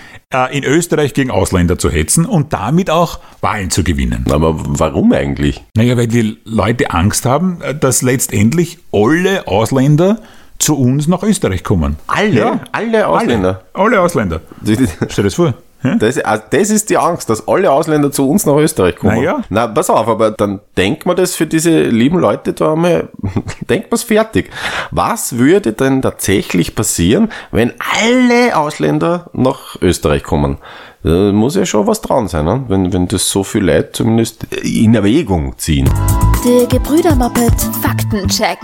in 0.52 0.64
Österreich 0.64 1.14
gegen 1.14 1.32
Ausländer 1.32 1.78
zu 1.78 1.90
hetzen 1.90 2.26
und 2.26 2.54
damit 2.54 2.90
auch 2.90 3.20
Wahlen 3.42 3.70
zu 3.70 3.84
gewinnen. 3.84 4.26
Aber 4.30 4.56
warum 4.58 5.12
eigentlich? 5.14 5.64
Naja, 5.76 5.98
weil 5.98 6.08
die 6.08 6.38
Leute 6.46 6.92
Angst 6.92 7.26
haben, 7.26 7.62
äh, 7.62 7.76
dass 7.76 8.02
letztendlich 8.02 8.80
alle 8.92 9.48
Ausländer 9.48 10.20
zu 10.60 10.78
uns 10.78 11.08
nach 11.08 11.24
Österreich 11.24 11.64
kommen. 11.64 11.98
Alle? 12.08 12.40
Ja, 12.40 12.60
alle 12.72 13.08
Ausländer? 13.08 13.64
Alle, 13.74 13.86
alle 13.86 14.02
Ausländer. 14.02 14.42
Stell 14.64 14.76
dir 14.78 15.24
das 15.24 15.36
vor. 15.36 15.54
Das, 15.84 16.18
also 16.20 16.44
das 16.50 16.70
ist 16.70 16.90
die 16.90 16.98
Angst, 16.98 17.30
dass 17.30 17.48
alle 17.48 17.72
Ausländer 17.72 18.12
zu 18.12 18.30
uns 18.30 18.46
nach 18.46 18.56
Österreich 18.56 18.98
kommen. 18.98 19.16
Naja. 19.16 19.42
Na, 19.50 19.68
pass 19.68 19.90
auf, 19.90 20.08
aber 20.08 20.32
dann 20.32 20.60
denkt 20.78 21.06
man 21.06 21.16
das 21.16 21.36
für 21.36 21.48
diese 21.48 21.84
lieben 21.84 22.20
Leute 22.20 22.54
da 22.54 22.74
einmal, 22.74 23.10
denkt 23.70 23.90
man 23.90 23.96
es 23.96 24.04
fertig. 24.04 24.52
Was 24.92 25.38
würde 25.38 25.74
denn 25.74 26.02
tatsächlich 26.02 26.76
passieren, 26.76 27.32
wenn 27.52 27.74
alle 27.80 28.56
Ausländer 28.56 29.30
nach 29.34 29.76
Österreich 29.82 30.24
kommen? 30.24 30.58
Da 31.04 31.10
muss 31.10 31.56
ja 31.56 31.66
schon 31.66 31.88
was 31.88 32.02
dran 32.02 32.28
sein, 32.28 32.46
ne? 32.46 32.64
wenn, 32.68 32.94
wenn 32.94 33.08
das 33.08 33.28
so 33.28 33.44
viele 33.44 33.74
Leute 33.74 33.92
zumindest 33.94 34.44
in 34.62 34.94
Erwägung 34.94 35.58
ziehen. 35.58 35.90
Der 36.46 36.68
Gebrüder-Moppet 36.68 37.54
Faktencheck. 37.82 38.60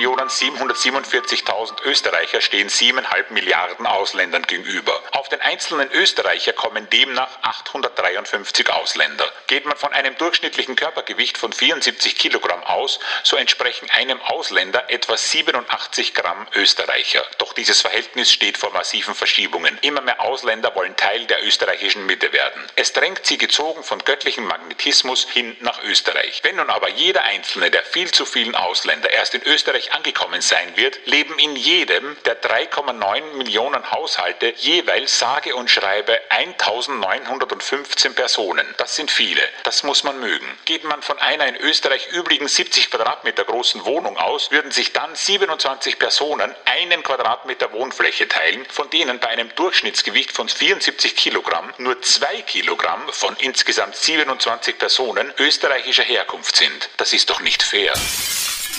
8.747.000 0.00 1.82
Österreicher 1.84 2.40
stehen 2.40 2.68
7,5 2.68 3.32
Milliarden 3.32 3.86
Ausländern 3.86 4.42
gegenüber. 4.44 4.92
Auf 5.12 5.28
den 5.28 5.40
einzelnen 5.40 5.90
Österreicher 5.92 6.52
kommen 6.52 6.88
demnach 6.90 7.28
853 7.42 8.70
Ausländer. 8.70 9.26
Geht 9.48 9.66
man 9.66 9.76
von 9.76 9.92
einem 9.92 10.16
durchschnittlichen 10.16 10.76
Körpergewicht 10.76 11.36
von 11.36 11.52
74 11.52 12.16
Kilogramm 12.16 12.62
aus, 12.62 13.00
so 13.22 13.36
entsprechen 13.36 13.88
einem 13.90 14.20
Ausländer 14.22 14.88
etwa 14.88 15.16
87 15.16 16.14
Gramm 16.14 16.46
Österreicher. 16.54 17.22
Doch 17.38 17.52
dieses 17.52 17.80
Verhältnis 17.82 18.32
steht 18.32 18.56
vor 18.56 18.72
massiven 18.72 19.14
Verschiebungen. 19.14 19.76
Immer 19.82 20.00
mehr 20.00 20.22
Ausländer 20.22 20.74
wollen 20.74 20.96
Teil 20.96 21.26
der 21.26 21.44
österreichischen 21.44 21.69
Mitte 22.06 22.32
werden. 22.32 22.62
Es 22.76 22.92
drängt 22.92 23.24
sie 23.26 23.38
gezogen 23.38 23.82
von 23.84 24.04
göttlichem 24.04 24.46
Magnetismus 24.46 25.28
hin 25.28 25.56
nach 25.60 25.82
Österreich. 25.84 26.40
Wenn 26.42 26.56
nun 26.56 26.70
aber 26.70 26.88
jeder 26.88 27.20
jeder 27.20 27.24
einzelne 27.24 27.70
der 27.70 27.82
viel 27.82 28.10
zu 28.10 28.24
vielen 28.24 28.54
Ausländer 28.54 29.10
erst 29.10 29.34
in 29.34 29.42
Österreich 29.42 29.92
angekommen 29.92 30.40
sein 30.40 30.76
wird, 30.76 30.98
leben 31.06 31.38
in 31.38 31.56
jedem 31.56 32.16
der 32.24 32.40
3,9 32.40 33.36
Millionen 33.36 33.90
Haushalte 33.90 34.54
jeweils 34.56 35.18
sage 35.18 35.54
und 35.54 35.70
schreibe 35.70 36.18
1915 36.28 38.14
Personen. 38.14 38.66
Das 38.76 38.96
sind 38.96 39.10
viele. 39.10 39.42
Das 39.64 39.82
muss 39.82 40.04
man 40.04 40.20
mögen. 40.20 40.46
Geht 40.64 40.84
man 40.84 41.02
von 41.02 41.18
einer 41.18 41.46
in 41.46 41.56
Österreich 41.56 42.08
übrigen 42.12 42.48
70 42.48 42.90
Quadratmeter 42.90 43.44
großen 43.44 43.84
Wohnung 43.84 44.16
aus, 44.16 44.50
würden 44.50 44.70
sich 44.70 44.92
dann 44.92 45.14
27 45.14 45.98
Personen 45.98 46.54
einen 46.64 47.02
Quadratmeter 47.02 47.72
Wohnfläche 47.72 48.28
teilen, 48.28 48.64
von 48.66 48.88
denen 48.90 49.18
bei 49.18 49.28
einem 49.28 49.54
Durchschnittsgewicht 49.56 50.32
von 50.32 50.48
74 50.48 51.16
Kilogramm 51.16 51.59
nur 51.78 52.00
2 52.00 52.42
Kilogramm 52.42 53.00
von 53.10 53.34
insgesamt 53.40 53.96
27 53.96 54.78
Personen 54.78 55.32
österreichischer 55.38 56.02
Herkunft 56.02 56.56
sind. 56.56 56.90
Das 56.96 57.12
ist 57.12 57.30
doch 57.30 57.40
nicht 57.40 57.62
fair. 57.62 57.92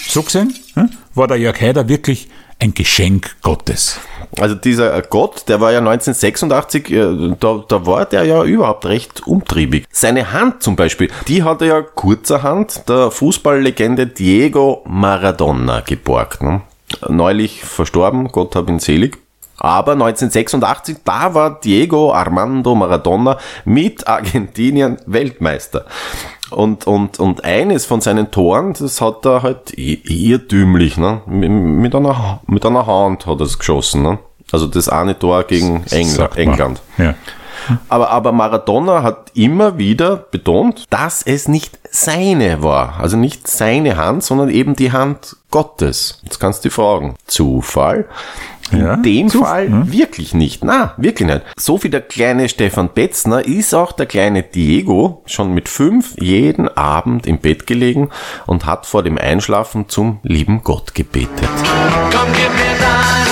So 0.08 0.24
gesehen 0.24 0.54
hm, 0.74 0.90
war 1.16 1.28
der 1.28 1.38
Jörg 1.38 1.60
Haider 1.60 1.88
wirklich 1.88 2.28
ein 2.62 2.74
Geschenk 2.74 3.36
Gottes. 3.42 4.00
Also 4.40 4.56
dieser 4.56 5.02
Gott, 5.02 5.50
der 5.50 5.60
war 5.60 5.72
ja 5.72 5.80
1986, 5.80 6.92
äh, 6.92 7.36
da, 7.40 7.64
da 7.68 7.86
war 7.86 8.06
der 8.06 8.24
ja 8.24 8.44
überhaupt 8.44 8.86
recht 8.86 9.26
umtriebig. 9.26 9.86
Seine 9.92 10.32
Hand 10.32 10.62
zum 10.62 10.76
Beispiel, 10.76 11.10
die 11.28 11.44
hat 11.44 11.62
er 11.62 11.68
ja 11.68 11.82
kurzerhand 11.82 12.88
der 12.88 13.10
Fußballlegende 13.10 14.08
Diego 14.08 14.84
Maradona 14.86 15.82
geborgt. 15.82 16.44
Ne? 16.44 16.62
Neulich 17.10 17.64
verstorben, 17.64 18.28
Gott 18.28 18.56
hab 18.56 18.70
ihn 18.70 18.80
selig. 18.80 19.18
Aber 19.64 19.92
1986, 19.92 20.98
da 21.06 21.36
war 21.36 21.60
Diego 21.60 22.12
Armando 22.12 22.74
Maradona 22.74 23.38
mit 23.64 24.08
Argentinien 24.08 24.98
Weltmeister. 25.06 25.86
Und, 26.50 26.88
und, 26.88 27.20
und 27.20 27.44
eines 27.44 27.86
von 27.86 28.02
seinen 28.02 28.32
Toren, 28.32 28.74
das 28.74 29.00
hat 29.02 29.24
er 29.24 29.44
halt 29.44 29.72
irrtümlich, 29.78 30.98
ne? 30.98 31.22
Mit 31.28 31.94
einer, 31.94 32.42
mit 32.48 32.66
einer 32.66 32.88
Hand 32.88 33.28
hat 33.28 33.40
er 33.40 33.46
es 33.46 33.60
geschossen, 33.60 34.02
ne? 34.02 34.18
Also 34.52 34.66
das 34.66 34.90
eine 34.90 35.18
Tor 35.18 35.44
gegen 35.44 35.84
England. 35.92 36.38
England. 36.38 36.82
Ja. 36.98 37.14
Aber, 37.88 38.10
aber 38.10 38.32
Maradona 38.32 39.04
hat 39.04 39.32
immer 39.36 39.78
wieder 39.78 40.18
betont, 40.18 40.86
dass 40.90 41.22
es 41.22 41.48
nicht 41.48 41.78
seine 41.92 42.64
war. 42.64 43.00
Also 43.00 43.16
nicht 43.16 43.48
seine 43.48 43.96
Hand, 43.96 44.24
sondern 44.24 44.50
eben 44.50 44.76
die 44.76 44.92
Hand 44.92 45.38
Gottes. 45.52 46.20
Jetzt 46.24 46.40
kannst 46.40 46.66
du 46.66 46.72
fragen. 46.72 47.16
Zufall? 47.28 48.08
In 48.72 48.80
Ja, 48.80 48.96
dem 48.96 49.30
Zuf- 49.30 49.46
Fall 49.46 49.68
hm? 49.68 49.92
wirklich 49.92 50.34
nicht. 50.34 50.64
Na, 50.64 50.94
wirklich 50.98 51.28
nicht. 51.28 51.42
So 51.58 51.82
wie 51.84 51.90
der 51.90 52.02
kleine 52.02 52.48
Stefan 52.50 52.90
Betzner 52.94 53.46
ist 53.46 53.74
auch 53.74 53.92
der 53.92 54.06
kleine 54.06 54.44
Diego 54.44 55.22
schon 55.26 55.54
mit 55.54 55.68
fünf 55.70 56.16
jeden 56.20 56.68
Abend 56.70 57.26
im 57.28 57.40
Bett 57.40 57.68
gelegen 57.68 58.10
und 58.46 58.66
hat 58.66 58.86
vor 58.86 59.04
dem 59.04 59.18
Einschlafen 59.18 59.90
zum 59.90 60.20
lieben 60.24 60.62
Gott 60.64 60.94
gebetet. 60.96 61.30
Komm, 62.12 62.28
gib 62.34 62.50
mir 62.54 62.78
deine 62.80 63.31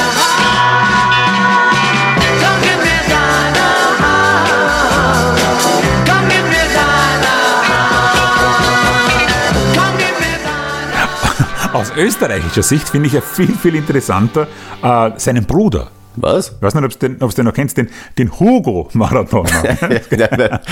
Aus 11.74 11.92
österreichischer 11.96 12.64
Sicht 12.64 12.90
finde 12.90 13.08
ich 13.08 13.14
ja 13.14 13.22
viel, 13.22 13.56
viel 13.56 13.76
interessanter 13.76 14.48
äh, 14.82 15.12
seinen 15.18 15.46
Bruder. 15.46 15.88
Was? 16.16 16.50
Ich 16.50 16.62
weiß 16.62 16.74
nicht, 16.74 16.84
ob 16.84 17.00
du 17.00 17.08
den, 17.10 17.20
den 17.20 17.46
noch 17.46 17.54
kennst, 17.54 17.78
den, 17.78 17.90
den 18.18 18.32
Hugo 18.40 18.90
Maradona. 18.94 19.64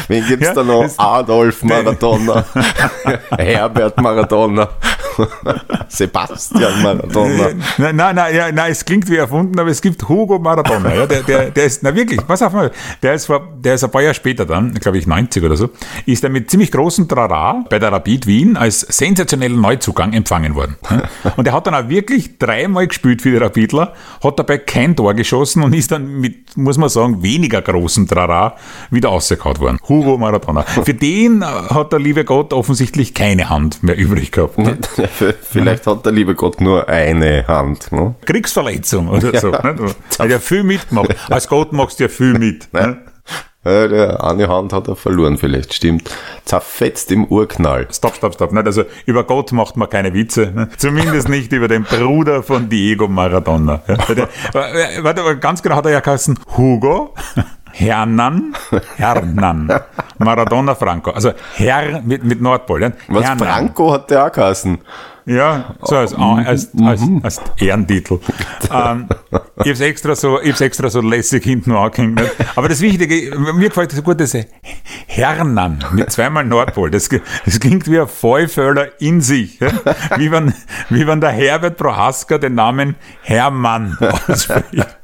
Wen 0.07 0.27
gibt's 0.27 0.47
Ja, 0.47 0.53
da 0.53 0.63
noch? 0.63 0.89
Adolf 0.97 1.63
Maradona, 1.63 2.43
Herbert 3.37 4.01
Maradona, 4.01 4.67
Sebastian 5.87 6.81
Maradona. 6.81 7.49
Nein, 7.77 7.95
nein, 7.95 8.15
nein, 8.15 8.35
ja, 8.35 8.51
nein, 8.51 8.71
es 8.71 8.85
klingt 8.85 9.09
wie 9.09 9.17
erfunden, 9.17 9.59
aber 9.59 9.69
es 9.69 9.81
gibt 9.81 10.07
Hugo 10.07 10.39
Maradona. 10.39 10.93
Ja, 10.93 11.05
der, 11.05 11.23
der, 11.23 11.51
der 11.51 11.65
ist, 11.65 11.83
na 11.83 11.93
wirklich, 11.95 12.25
pass 12.25 12.41
auf 12.41 12.53
mal, 12.53 12.71
der 13.01 13.13
ist, 13.13 13.25
vor, 13.25 13.47
der 13.57 13.75
ist 13.75 13.83
ein 13.83 13.91
paar 13.91 14.01
Jahre 14.01 14.13
später 14.13 14.45
dann, 14.45 14.73
glaube 14.75 14.97
ich 14.97 15.07
90 15.07 15.43
oder 15.43 15.55
so, 15.55 15.69
ist 16.05 16.23
er 16.23 16.29
mit 16.29 16.49
ziemlich 16.49 16.71
großem 16.71 17.07
Trara 17.07 17.63
bei 17.69 17.79
der 17.79 17.91
Rapid 17.91 18.27
Wien 18.27 18.57
als 18.57 18.81
sensationellen 18.81 19.59
Neuzugang 19.59 20.13
empfangen 20.13 20.55
worden. 20.55 20.75
Und 21.35 21.47
er 21.47 21.53
hat 21.53 21.67
dann 21.67 21.75
auch 21.75 21.89
wirklich 21.89 22.37
dreimal 22.37 22.87
gespielt 22.87 23.21
für 23.21 23.31
die 23.31 23.37
Rapidler, 23.37 23.93
hat 24.23 24.39
dabei 24.39 24.57
kein 24.57 24.95
Tor 24.95 25.13
geschossen 25.13 25.63
und 25.63 25.73
ist 25.73 25.91
dann 25.91 26.19
mit, 26.19 26.57
muss 26.57 26.77
man 26.77 26.89
sagen, 26.89 27.23
weniger 27.23 27.61
großem 27.61 28.07
Trara 28.07 28.55
wieder 28.91 29.09
ausgekaut 29.09 29.59
worden. 29.59 29.79
Hugo 29.87 30.17
Maradona. 30.17 30.63
Für 30.63 30.93
den 30.93 31.41
äh, 31.41 31.45
hat 31.45 31.91
der 31.91 31.99
liebe 31.99 32.25
Gott 32.25 32.53
offensichtlich 32.53 33.13
keine 33.13 33.49
Hand 33.49 33.83
mehr 33.83 33.97
übrig 33.97 34.31
gehabt. 34.31 34.57
Ne? 34.67 34.75
Vielleicht 35.41 35.87
hat 35.87 36.05
der 36.05 36.11
liebe 36.13 36.35
Gott 36.35 36.61
nur 36.61 36.87
eine 36.89 37.47
Hand. 37.47 37.91
Ne? 37.91 38.15
Kriegsverletzung 38.25 39.07
oder 39.09 39.33
Ja. 39.33 39.39
so. 39.39 39.51
Ne? 39.51 39.75
Du 39.75 39.85
hat 40.19 40.29
ja 40.29 40.39
viel 40.39 40.63
mitgemacht. 40.63 41.15
Als 41.29 41.47
Gott 41.47 41.73
machst 41.73 41.99
du 41.99 42.03
ja 42.05 42.09
viel 42.09 42.33
mit. 42.37 42.71
Ne? 42.73 42.97
Ja, 43.65 44.15
eine 44.21 44.47
Hand 44.47 44.71
hat 44.71 44.87
er 44.87 44.95
verloren, 44.95 45.37
vielleicht, 45.37 45.73
stimmt. 45.73 46.09
Zerfetzt 46.45 47.11
im 47.11 47.25
Urknall. 47.25 47.87
Stopp, 47.91 48.15
stopp, 48.15 48.35
stopp. 48.35 48.53
Nicht? 48.53 48.65
Also 48.65 48.85
über 49.05 49.25
Gott 49.25 49.51
macht 49.51 49.75
man 49.75 49.89
keine 49.89 50.13
Witze. 50.13 50.53
Ne? 50.55 50.69
Zumindest 50.77 51.27
nicht 51.27 51.51
über 51.51 51.67
den 51.67 51.83
Bruder 51.83 52.43
von 52.43 52.69
Diego 52.69 53.09
Maradona. 53.09 53.81
Ja? 53.87 53.95
Der, 54.15 54.29
äh, 54.53 55.03
warte, 55.03 55.37
ganz 55.39 55.61
genau 55.61 55.75
hat 55.75 55.85
er 55.85 55.91
ja 55.91 55.99
geheißen 55.99 56.39
Hugo. 56.55 57.13
Hernan, 57.77 58.55
Hernan, 58.97 59.69
Maradona 60.17 60.73
Franco. 60.73 61.11
Also 61.11 61.33
Herr 61.55 62.01
mit, 62.01 62.23
mit 62.23 62.41
Nordpol. 62.41 62.81
Ja? 62.81 62.91
Was, 63.07 63.23
Hernan. 63.23 63.47
Franco 63.47 63.93
hat 63.93 64.09
der 64.09 64.25
auch 64.25 64.31
geheißen? 64.31 64.79
Ja, 65.27 65.75
so 65.83 65.97
als, 65.97 66.13
als, 66.13 66.69
als, 66.81 67.01
als 67.21 67.41
Ehrentitel. 67.59 68.19
ähm, 68.73 69.09
ich 69.61 69.69
hab's 69.69 69.81
extra 69.81 70.15
so, 70.15 70.39
ich 70.41 70.51
hab's 70.51 70.61
extra 70.61 70.89
so 70.89 71.01
lässig 71.01 71.43
hinten 71.43 71.73
angehängt. 71.73 72.21
Aber 72.55 72.69
das 72.69 72.79
Wichtige, 72.79 73.37
mir 73.37 73.67
gefällt 73.67 73.91
das 73.91 74.01
gut, 74.01 74.21
das 74.21 74.37
Hernan 75.05 75.83
mit 75.91 76.11
zweimal 76.13 76.45
Nordpol. 76.45 76.89
Das, 76.89 77.09
das 77.45 77.59
klingt 77.59 77.91
wie 77.91 77.99
ein 77.99 78.07
Vollvöller 78.07 79.01
in 79.01 79.19
sich. 79.19 79.59
Ja? 79.59 79.67
Wie 80.15 80.31
wenn, 80.31 80.53
wie 80.89 81.05
wenn 81.05 81.19
der 81.19 81.31
Herbert 81.31 81.75
Prohaska 81.75 82.37
den 82.37 82.55
Namen 82.55 82.95
Hermann 83.21 83.97
ausspricht. 84.29 84.97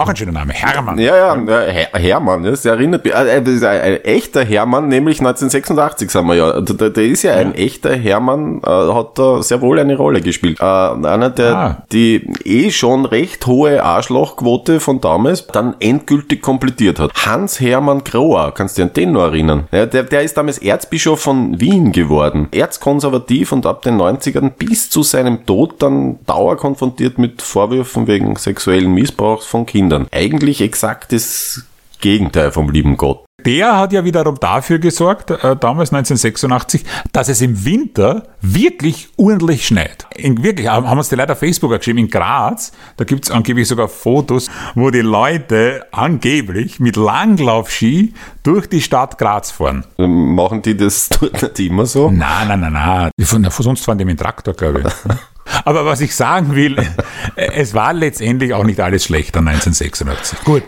Auch 0.00 0.08
ein 0.08 0.14
schöner 0.14 0.30
Name, 0.30 0.52
Hermann. 0.52 0.96
Ja, 1.00 1.16
ja, 1.16 1.36
ja, 1.36 1.60
Her 1.72 1.88
Hermann, 1.94 2.44
das 2.44 2.64
erinnert 2.64 3.04
mich. 3.04 3.12
äh, 3.12 3.42
Das 3.42 3.52
ist 3.54 3.64
ein, 3.64 3.80
ein 3.80 4.04
echter 4.04 4.44
Hermann, 4.44 4.86
nämlich 4.86 5.18
1986 5.18 6.08
sind 6.08 6.24
wir 6.28 6.34
ja. 6.36 6.60
Der, 6.60 6.90
der 6.90 7.04
ist 7.04 7.24
ja, 7.24 7.34
ein 7.34 7.52
echter 7.52 7.96
Hermann, 7.96 8.60
äh, 8.64 8.70
hat 8.70 9.18
da 9.18 9.42
sehr 9.42 9.60
wohl 9.60 9.80
eine 9.80 9.96
Rolle 9.96 10.20
gespielt. 10.20 10.60
Äh, 10.60 10.64
einer, 10.64 11.30
der 11.30 11.56
Ah. 11.56 11.82
die 11.90 12.30
eh 12.44 12.70
schon 12.70 13.06
recht 13.06 13.44
hohe 13.48 13.82
Arschlochquote 13.82 14.78
von 14.78 15.00
damals 15.00 15.48
dann 15.48 15.74
endgültig 15.80 16.42
komplettiert 16.42 17.00
hat. 17.00 17.10
Hans 17.26 17.58
Hermann 17.58 18.04
Grohr, 18.04 18.52
kannst 18.54 18.78
du 18.78 18.82
dich 18.82 18.90
an 18.90 18.94
den 18.94 19.12
noch 19.14 19.22
erinnern? 19.24 19.64
Ja, 19.72 19.86
der, 19.86 20.04
der 20.04 20.22
ist 20.22 20.36
damals 20.36 20.58
Erzbischof 20.58 21.20
von 21.20 21.58
Wien 21.60 21.90
geworden. 21.90 22.46
Erzkonservativ 22.52 23.50
und 23.50 23.66
ab 23.66 23.82
den 23.82 23.96
90ern 24.00 24.50
bis 24.50 24.90
zu 24.90 25.02
seinem 25.02 25.44
Tod 25.44 25.82
dann 25.82 26.20
dauerkonfrontiert 26.26 27.18
mit 27.18 27.42
Vorwürfen 27.42 28.06
wegen 28.06 28.36
sexuellen 28.36 28.92
Missbrauchs 28.94 29.44
von 29.46 29.66
Kindern. 29.66 29.87
Eigentlich 30.12 30.60
exakt 30.60 31.12
das 31.12 31.64
Gegenteil 32.00 32.52
vom 32.52 32.70
lieben 32.70 32.96
Gott. 32.96 33.24
Der 33.44 33.76
hat 33.76 33.92
ja 33.92 34.04
wiederum 34.04 34.36
dafür 34.40 34.80
gesorgt, 34.80 35.30
äh, 35.30 35.56
damals 35.56 35.92
1986, 35.92 36.84
dass 37.12 37.28
es 37.28 37.40
im 37.40 37.64
Winter 37.64 38.24
wirklich 38.40 39.10
ordentlich 39.16 39.64
schneit. 39.64 40.06
In, 40.16 40.42
wirklich, 40.42 40.66
haben 40.66 40.98
uns 40.98 41.08
die 41.08 41.14
Leute 41.14 41.32
auf 41.32 41.38
Facebook 41.38 41.70
geschrieben, 41.70 42.00
in 42.00 42.10
Graz, 42.10 42.72
da 42.96 43.04
gibt's 43.04 43.30
angeblich 43.30 43.68
sogar 43.68 43.88
Fotos, 43.88 44.50
wo 44.74 44.90
die 44.90 45.02
Leute 45.02 45.86
angeblich 45.92 46.80
mit 46.80 46.96
Langlaufski 46.96 48.12
durch 48.42 48.68
die 48.68 48.80
Stadt 48.80 49.18
Graz 49.18 49.52
fahren. 49.52 49.84
Ähm, 49.98 50.34
Machen 50.34 50.62
die 50.62 50.76
das 50.76 51.08
dort 51.20 51.40
nicht 51.40 51.60
immer 51.60 51.86
so? 51.86 52.10
Nein, 52.10 52.48
nein, 52.48 52.60
nein, 52.60 52.72
nein. 52.72 53.10
Von 53.24 53.48
sonst 53.50 53.84
fahren 53.84 53.98
die 53.98 54.04
mit 54.04 54.18
dem 54.18 54.24
Traktor, 54.24 54.54
glaube 54.54 54.82
ich. 54.84 55.12
Aber 55.64 55.84
was 55.84 56.00
ich 56.00 56.14
sagen 56.14 56.54
will, 56.54 56.76
es 57.36 57.74
war 57.74 57.92
letztendlich 57.92 58.54
auch 58.54 58.64
nicht 58.64 58.80
alles 58.80 59.04
schlecht 59.04 59.36
an 59.36 59.48
1986. 59.48 60.44
Gut, 60.44 60.62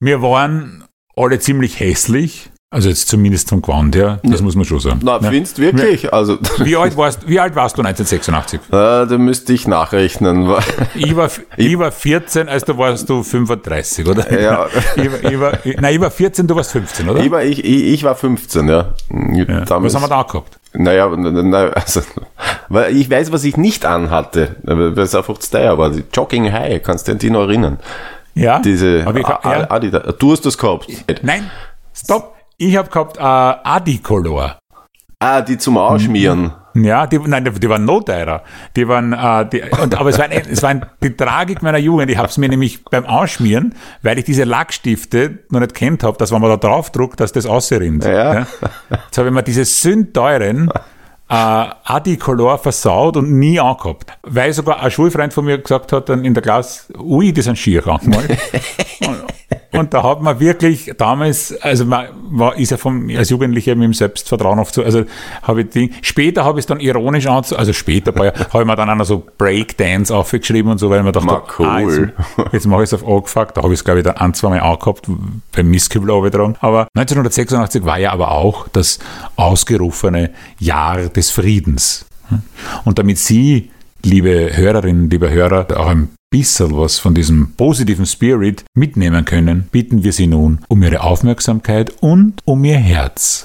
wir 0.00 0.22
waren 0.22 0.84
alle 1.16 1.38
ziemlich 1.38 1.80
hässlich, 1.80 2.50
also 2.74 2.88
jetzt 2.88 3.08
zumindest 3.08 3.48
vom 3.48 3.62
Gewand 3.62 3.94
her, 3.94 4.18
das 4.24 4.42
muss 4.42 4.56
man 4.56 4.64
schon 4.64 4.80
sagen. 4.80 5.00
Na, 5.02 5.18
Ja. 5.20 5.30
findest 5.30 5.58
wirklich? 5.58 6.12
Also, 6.12 6.38
Wie 6.58 6.76
alt 6.76 6.96
warst, 6.96 7.26
wie 7.28 7.38
alt 7.38 7.54
warst 7.54 7.78
du 7.78 7.82
1986? 7.82 8.60
äh, 8.68 8.70
da 9.06 9.06
müsste 9.16 9.52
ich 9.52 9.68
nachrechnen. 9.68 10.52
Ich 10.94 11.14
war, 11.14 11.30
ich 11.56 11.78
war 11.78 11.92
14, 11.92 12.48
als 12.48 12.64
du 12.64 12.76
warst 12.76 13.08
du 13.08 13.22
35, 13.22 14.06
oder? 14.06 14.40
Ja. 14.40 14.66
Ich 14.96 15.10
war, 15.10 15.30
ich 15.30 15.40
war, 15.40 15.52
nein, 15.80 15.94
ich 15.94 16.00
war 16.00 16.10
14, 16.10 16.46
du 16.46 16.56
warst 16.56 16.72
15, 16.72 17.08
oder? 17.08 17.20
Ich 17.22 17.30
war, 17.30 17.42
ich, 17.44 17.64
ich, 17.64 18.02
war 18.02 18.16
15, 18.16 18.68
ja. 18.68 18.94
ja. 19.32 19.60
Was 19.68 19.94
haben 19.94 20.02
wir 20.02 20.08
da 20.08 20.22
gehabt? 20.22 20.58
Naja, 20.72 21.08
na, 21.16 21.30
na, 21.30 21.58
also, 21.68 22.00
weil 22.68 22.96
ich 22.96 23.08
weiß, 23.08 23.30
was 23.30 23.44
ich 23.44 23.56
nicht 23.56 23.86
anhatte, 23.86 24.56
weil 24.64 24.98
es 24.98 25.14
einfach 25.14 25.38
zu 25.38 25.52
teuer 25.52 25.78
war. 25.78 25.92
Jogging 26.12 26.52
High, 26.52 26.82
kannst 26.82 27.06
du 27.06 27.12
dich 27.12 27.14
an 27.14 27.18
die 27.20 27.30
noch 27.30 27.42
erinnern? 27.42 27.78
Ja. 28.34 28.58
Diese 28.58 29.04
Aber 29.06 29.20
ich, 29.20 29.28
ja. 29.28 29.70
Adidas. 29.70 30.16
Du 30.18 30.32
hast 30.32 30.44
das 30.44 30.58
gehabt. 30.58 30.88
Nein, 31.22 31.48
stopp. 31.94 32.33
Ich 32.56 32.76
habe 32.76 32.88
gehabt 32.88 33.16
äh, 33.16 33.20
Adicolor. 33.20 34.58
Ah, 35.18 35.40
die 35.40 35.58
zum 35.58 35.78
Ausschmieren. 35.78 36.52
Ja, 36.74 37.06
die, 37.06 37.18
nein, 37.18 37.44
die, 37.44 37.52
die 37.52 37.68
waren 37.68 37.84
noch 37.84 38.02
teurer. 38.02 38.42
Die 38.76 38.86
waren, 38.88 39.12
äh, 39.12 39.48
die, 39.48 39.62
und, 39.80 39.94
aber 39.94 40.10
es 40.10 40.18
war, 40.18 40.24
ein, 40.24 40.32
es 40.50 40.62
war 40.62 40.70
ein, 40.70 40.84
die 41.02 41.16
Tragik 41.16 41.62
meiner 41.62 41.78
Jugend. 41.78 42.10
Ich 42.10 42.18
habe 42.18 42.28
es 42.28 42.36
mir 42.36 42.48
nämlich 42.48 42.84
beim 42.84 43.06
Ausschmieren, 43.06 43.74
weil 44.02 44.18
ich 44.18 44.24
diese 44.24 44.44
Lackstifte 44.44 45.38
noch 45.50 45.60
nicht 45.60 45.74
kennt 45.74 46.02
habe, 46.02 46.18
dass 46.18 46.32
wenn 46.32 46.40
man 46.40 46.50
da 46.50 46.56
drauf 46.56 46.90
druckt, 46.90 47.20
dass 47.20 47.32
das 47.32 47.46
ausrinnt. 47.46 48.04
Ja. 48.04 48.46
Jetzt 48.90 49.18
habe 49.18 49.28
ich 49.28 49.34
mir 49.34 49.42
diese 49.42 49.64
sündteuren 49.64 50.70
äh, 51.28 51.34
Adicolor 51.84 52.58
versaut 52.58 53.16
und 53.16 53.32
nie 53.38 53.60
angehabt. 53.60 54.12
Weil 54.22 54.52
sogar 54.52 54.82
ein 54.82 54.90
Schulfreund 54.90 55.32
von 55.32 55.44
mir 55.44 55.58
gesagt 55.58 55.92
hat 55.92 56.08
dann 56.08 56.24
in 56.24 56.34
der 56.34 56.42
Klasse, 56.42 56.92
ui, 56.98 57.32
die 57.32 57.42
sind 57.42 57.56
schier 57.56 57.82
manchmal. 57.86 58.24
Und 59.72 59.94
da 59.94 60.02
hat 60.02 60.22
man 60.22 60.40
wirklich 60.40 60.92
damals, 60.96 61.54
also 61.60 61.84
man 61.84 62.08
war, 62.30 62.56
ist 62.56 62.70
ja 62.70 62.76
vom, 62.76 63.10
als 63.16 63.30
Jugendlicher 63.30 63.74
mit 63.74 63.84
dem 63.84 63.94
Selbstvertrauen 63.94 64.58
oft 64.58 64.74
so, 64.74 64.82
also 64.82 65.04
habe 65.42 65.62
ich 65.62 65.70
Ding, 65.70 65.90
später 66.02 66.44
habe 66.44 66.58
ich 66.58 66.64
es 66.64 66.66
dann 66.66 66.80
ironisch 66.80 67.26
an, 67.26 67.44
also 67.56 67.72
später 67.72 68.12
bei, 68.12 68.30
habe 68.52 68.60
ich 68.60 68.66
mir 68.66 68.76
dann 68.76 68.90
auch 68.90 68.96
noch 68.96 69.04
so 69.04 69.24
Breakdance 69.38 70.14
aufgeschrieben 70.14 70.70
und 70.70 70.78
so, 70.78 70.90
weil 70.90 70.98
ich 70.98 71.04
mir 71.04 71.12
dachte, 71.12 71.26
Ma, 71.26 71.42
cool. 71.58 71.66
ah, 71.66 71.80
jetzt, 71.80 72.00
jetzt 72.52 72.66
mache 72.66 72.82
ich 72.82 72.92
es 72.92 72.94
auf 72.94 73.06
angefuckt, 73.06 73.56
da 73.56 73.62
habe 73.62 73.72
ich 73.72 73.80
es 73.80 73.84
glaube 73.84 74.00
ich 74.00 74.04
dann 74.04 74.16
ein, 74.16 74.34
zwei 74.34 74.50
Mal 74.50 74.60
angehabt, 74.60 75.08
beim 75.52 75.68
Misskübel 75.68 76.30
dran. 76.30 76.56
Aber 76.60 76.88
1986 76.94 77.84
war 77.84 77.98
ja 77.98 78.12
aber 78.12 78.30
auch 78.30 78.68
das 78.68 78.98
ausgerufene 79.36 80.30
Jahr 80.58 81.08
des 81.08 81.30
Friedens. 81.30 82.06
Und 82.84 82.98
damit 82.98 83.18
Sie, 83.18 83.70
liebe 84.02 84.56
Hörerinnen, 84.56 85.10
liebe 85.10 85.30
Hörer, 85.30 85.66
auch 85.78 85.88
ein 85.88 86.10
bisschen 86.34 86.76
was 86.76 86.98
von 86.98 87.14
diesem 87.14 87.52
positiven 87.52 88.06
Spirit 88.06 88.64
mitnehmen 88.74 89.24
können, 89.24 89.68
bitten 89.70 90.02
wir 90.02 90.12
Sie 90.12 90.26
nun 90.26 90.58
um 90.66 90.82
Ihre 90.82 91.04
Aufmerksamkeit 91.04 91.92
und 92.00 92.40
um 92.44 92.64
Ihr 92.64 92.78
Herz. 92.78 93.44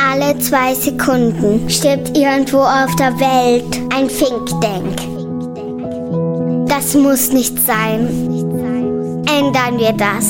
Alle 0.00 0.38
zwei 0.38 0.72
Sekunden 0.74 1.68
stirbt 1.68 2.16
irgendwo 2.16 2.60
auf 2.60 2.96
der 2.96 3.12
Welt 3.20 3.78
ein 3.94 4.08
Think 4.08 4.46
Tank. 4.62 4.96
Das 6.66 6.94
muss 6.94 7.32
nicht 7.32 7.58
sein. 7.58 8.08
Ändern 9.26 9.78
wir 9.78 9.92
das. 9.92 10.24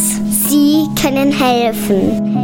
Sie 0.48 0.88
können 1.00 1.31
helfen. 1.31 2.35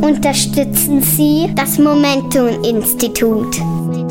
Unterstützen 0.00 1.02
Sie 1.02 1.52
das 1.54 1.78
Momentum-Institut. 1.78 3.58
Danke. 3.58 4.05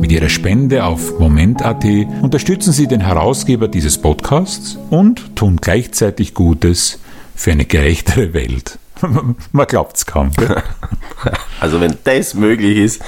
Mit 0.00 0.12
Ihrer 0.12 0.28
Spende 0.28 0.84
auf 0.84 1.18
Moment.at 1.18 1.84
unterstützen 2.22 2.72
Sie 2.72 2.86
den 2.86 3.00
Herausgeber 3.00 3.68
dieses 3.68 3.98
Podcasts 3.98 4.78
und 4.90 5.36
tun 5.36 5.58
gleichzeitig 5.60 6.34
Gutes 6.34 7.00
für 7.34 7.52
eine 7.52 7.64
gerechtere 7.64 8.34
Welt. 8.34 8.78
Man 9.52 9.66
glaubt 9.66 9.96
es 9.96 10.06
kaum. 10.06 10.30
Also 11.60 11.80
wenn 11.80 11.96
das 12.04 12.34
möglich 12.34 12.76
ist, 12.76 13.02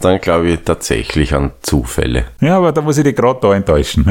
dann 0.00 0.20
glaube 0.20 0.50
ich 0.50 0.60
tatsächlich 0.64 1.34
an 1.34 1.50
Zufälle. 1.62 2.26
Ja, 2.40 2.58
aber 2.58 2.70
da 2.70 2.80
muss 2.80 2.98
ich 2.98 3.02
dich 3.02 3.16
gerade 3.16 3.40
da 3.42 3.52
enttäuschen. 3.52 4.04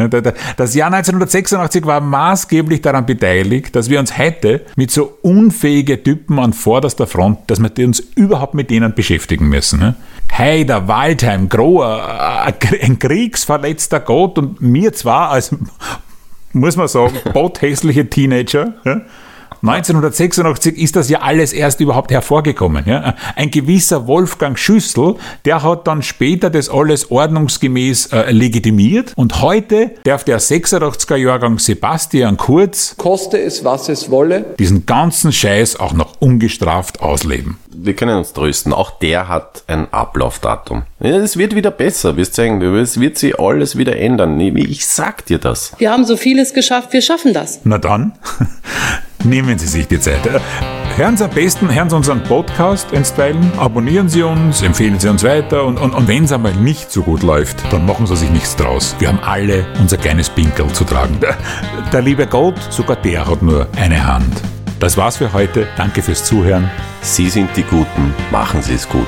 Das 0.57 0.75
Jahr 0.75 0.87
1986 0.87 1.85
war 1.85 2.01
maßgeblich 2.01 2.81
daran 2.81 3.05
beteiligt, 3.05 3.73
dass 3.73 3.89
wir 3.89 4.01
uns 4.01 4.17
heute 4.17 4.65
mit 4.75 4.91
so 4.91 5.17
unfähigen 5.21 6.03
Typen 6.03 6.39
an 6.39 6.51
vorderster 6.51 7.07
Front, 7.07 7.39
dass 7.47 7.61
wir 7.61 7.85
uns 7.85 8.01
überhaupt 8.15 8.55
mit 8.55 8.69
denen 8.69 8.93
beschäftigen 8.93 9.47
müssen. 9.47 9.95
Heider, 10.31 10.87
Waldheim, 10.87 11.49
Groher, 11.49 12.43
ein 12.43 12.99
kriegsverletzter 12.99 13.99
Gott 13.99 14.37
und 14.37 14.61
mir 14.61 14.93
zwar 14.93 15.31
als, 15.31 15.55
muss 16.53 16.75
man 16.75 16.87
sagen, 16.87 17.17
bothässliche 17.33 18.09
Teenager, 18.09 18.73
1986 19.61 20.77
ist 20.77 20.95
das 20.95 21.09
ja 21.09 21.21
alles 21.21 21.53
erst 21.53 21.79
überhaupt 21.79 22.11
hervorgekommen. 22.11 22.85
Ja? 22.85 23.15
Ein 23.35 23.51
gewisser 23.51 24.07
Wolfgang 24.07 24.57
Schüssel, 24.57 25.15
der 25.45 25.63
hat 25.63 25.87
dann 25.87 26.01
später 26.01 26.49
das 26.49 26.69
alles 26.69 27.11
ordnungsgemäß 27.11 28.07
äh, 28.07 28.31
legitimiert 28.31 29.13
und 29.15 29.41
heute 29.41 29.91
darf 30.03 30.23
der 30.23 30.39
86er 30.39 31.15
Jahrgang 31.15 31.59
Sebastian 31.59 32.37
Kurz, 32.37 32.95
koste 32.97 33.39
es 33.39 33.63
was 33.63 33.89
es 33.89 34.11
wolle, 34.11 34.45
diesen 34.59 34.85
ganzen 34.85 35.31
Scheiß 35.31 35.79
auch 35.79 35.93
noch 35.93 36.19
ungestraft 36.19 37.01
ausleben. 37.01 37.57
Wir 37.79 37.95
können 37.95 38.17
uns 38.17 38.33
trösten, 38.33 38.73
auch 38.73 38.99
der 38.99 39.27
hat 39.27 39.63
ein 39.67 39.93
Ablaufdatum. 39.93 40.83
Es 40.99 41.37
wird 41.37 41.53
wieder 41.53 41.69
besser, 41.69 42.17
wirst 42.17 42.33
sehen, 42.33 42.61
es 42.61 42.99
wird 42.99 43.17
sich 43.17 43.39
alles 43.39 43.77
wieder 43.77 43.97
ändern. 43.97 44.39
Ich 44.39 44.87
sag 44.87 45.25
dir 45.25 45.37
das. 45.37 45.73
Wir 45.77 45.91
haben 45.91 46.05
so 46.05 46.17
vieles 46.17 46.53
geschafft, 46.53 46.93
wir 46.93 47.01
schaffen 47.01 47.33
das. 47.33 47.61
Na 47.63 47.77
dann. 47.77 48.13
Nehmen 49.23 49.57
Sie 49.57 49.67
sich 49.67 49.87
die 49.87 49.99
Zeit. 49.99 50.19
Hören 50.95 51.15
Sie 51.15 51.23
am 51.25 51.29
besten, 51.31 51.73
hören 51.73 51.89
Sie 51.89 51.95
unseren 51.95 52.23
Podcast 52.23 52.93
einstweilen, 52.93 53.51
abonnieren 53.57 54.09
Sie 54.09 54.23
uns, 54.23 54.61
empfehlen 54.61 54.99
Sie 54.99 55.07
uns 55.07 55.23
weiter 55.23 55.65
und, 55.65 55.77
und, 55.77 55.93
und 55.93 56.07
wenn 56.07 56.23
es 56.23 56.31
einmal 56.31 56.53
nicht 56.55 56.91
so 56.91 57.03
gut 57.03 57.23
läuft, 57.23 57.61
dann 57.71 57.85
machen 57.85 58.07
Sie 58.07 58.15
sich 58.15 58.29
nichts 58.31 58.55
draus. 58.55 58.95
Wir 58.99 59.09
haben 59.09 59.19
alle 59.19 59.65
unser 59.79 59.97
kleines 59.97 60.29
Pinkel 60.29 60.67
zu 60.73 60.83
tragen. 60.85 61.19
Der, 61.21 61.37
der 61.91 62.01
liebe 62.01 62.25
Gott, 62.25 62.55
sogar 62.71 62.95
der 62.97 63.27
hat 63.27 63.41
nur 63.41 63.67
eine 63.75 64.05
Hand. 64.07 64.41
Das 64.79 64.97
war's 64.97 65.17
für 65.17 65.33
heute. 65.33 65.67
Danke 65.77 66.01
fürs 66.01 66.23
Zuhören. 66.23 66.69
Sie 67.01 67.29
sind 67.29 67.49
die 67.55 67.63
Guten. 67.63 68.13
Machen 68.31 68.61
Sie 68.61 68.73
es 68.73 68.87
gut. 68.87 69.07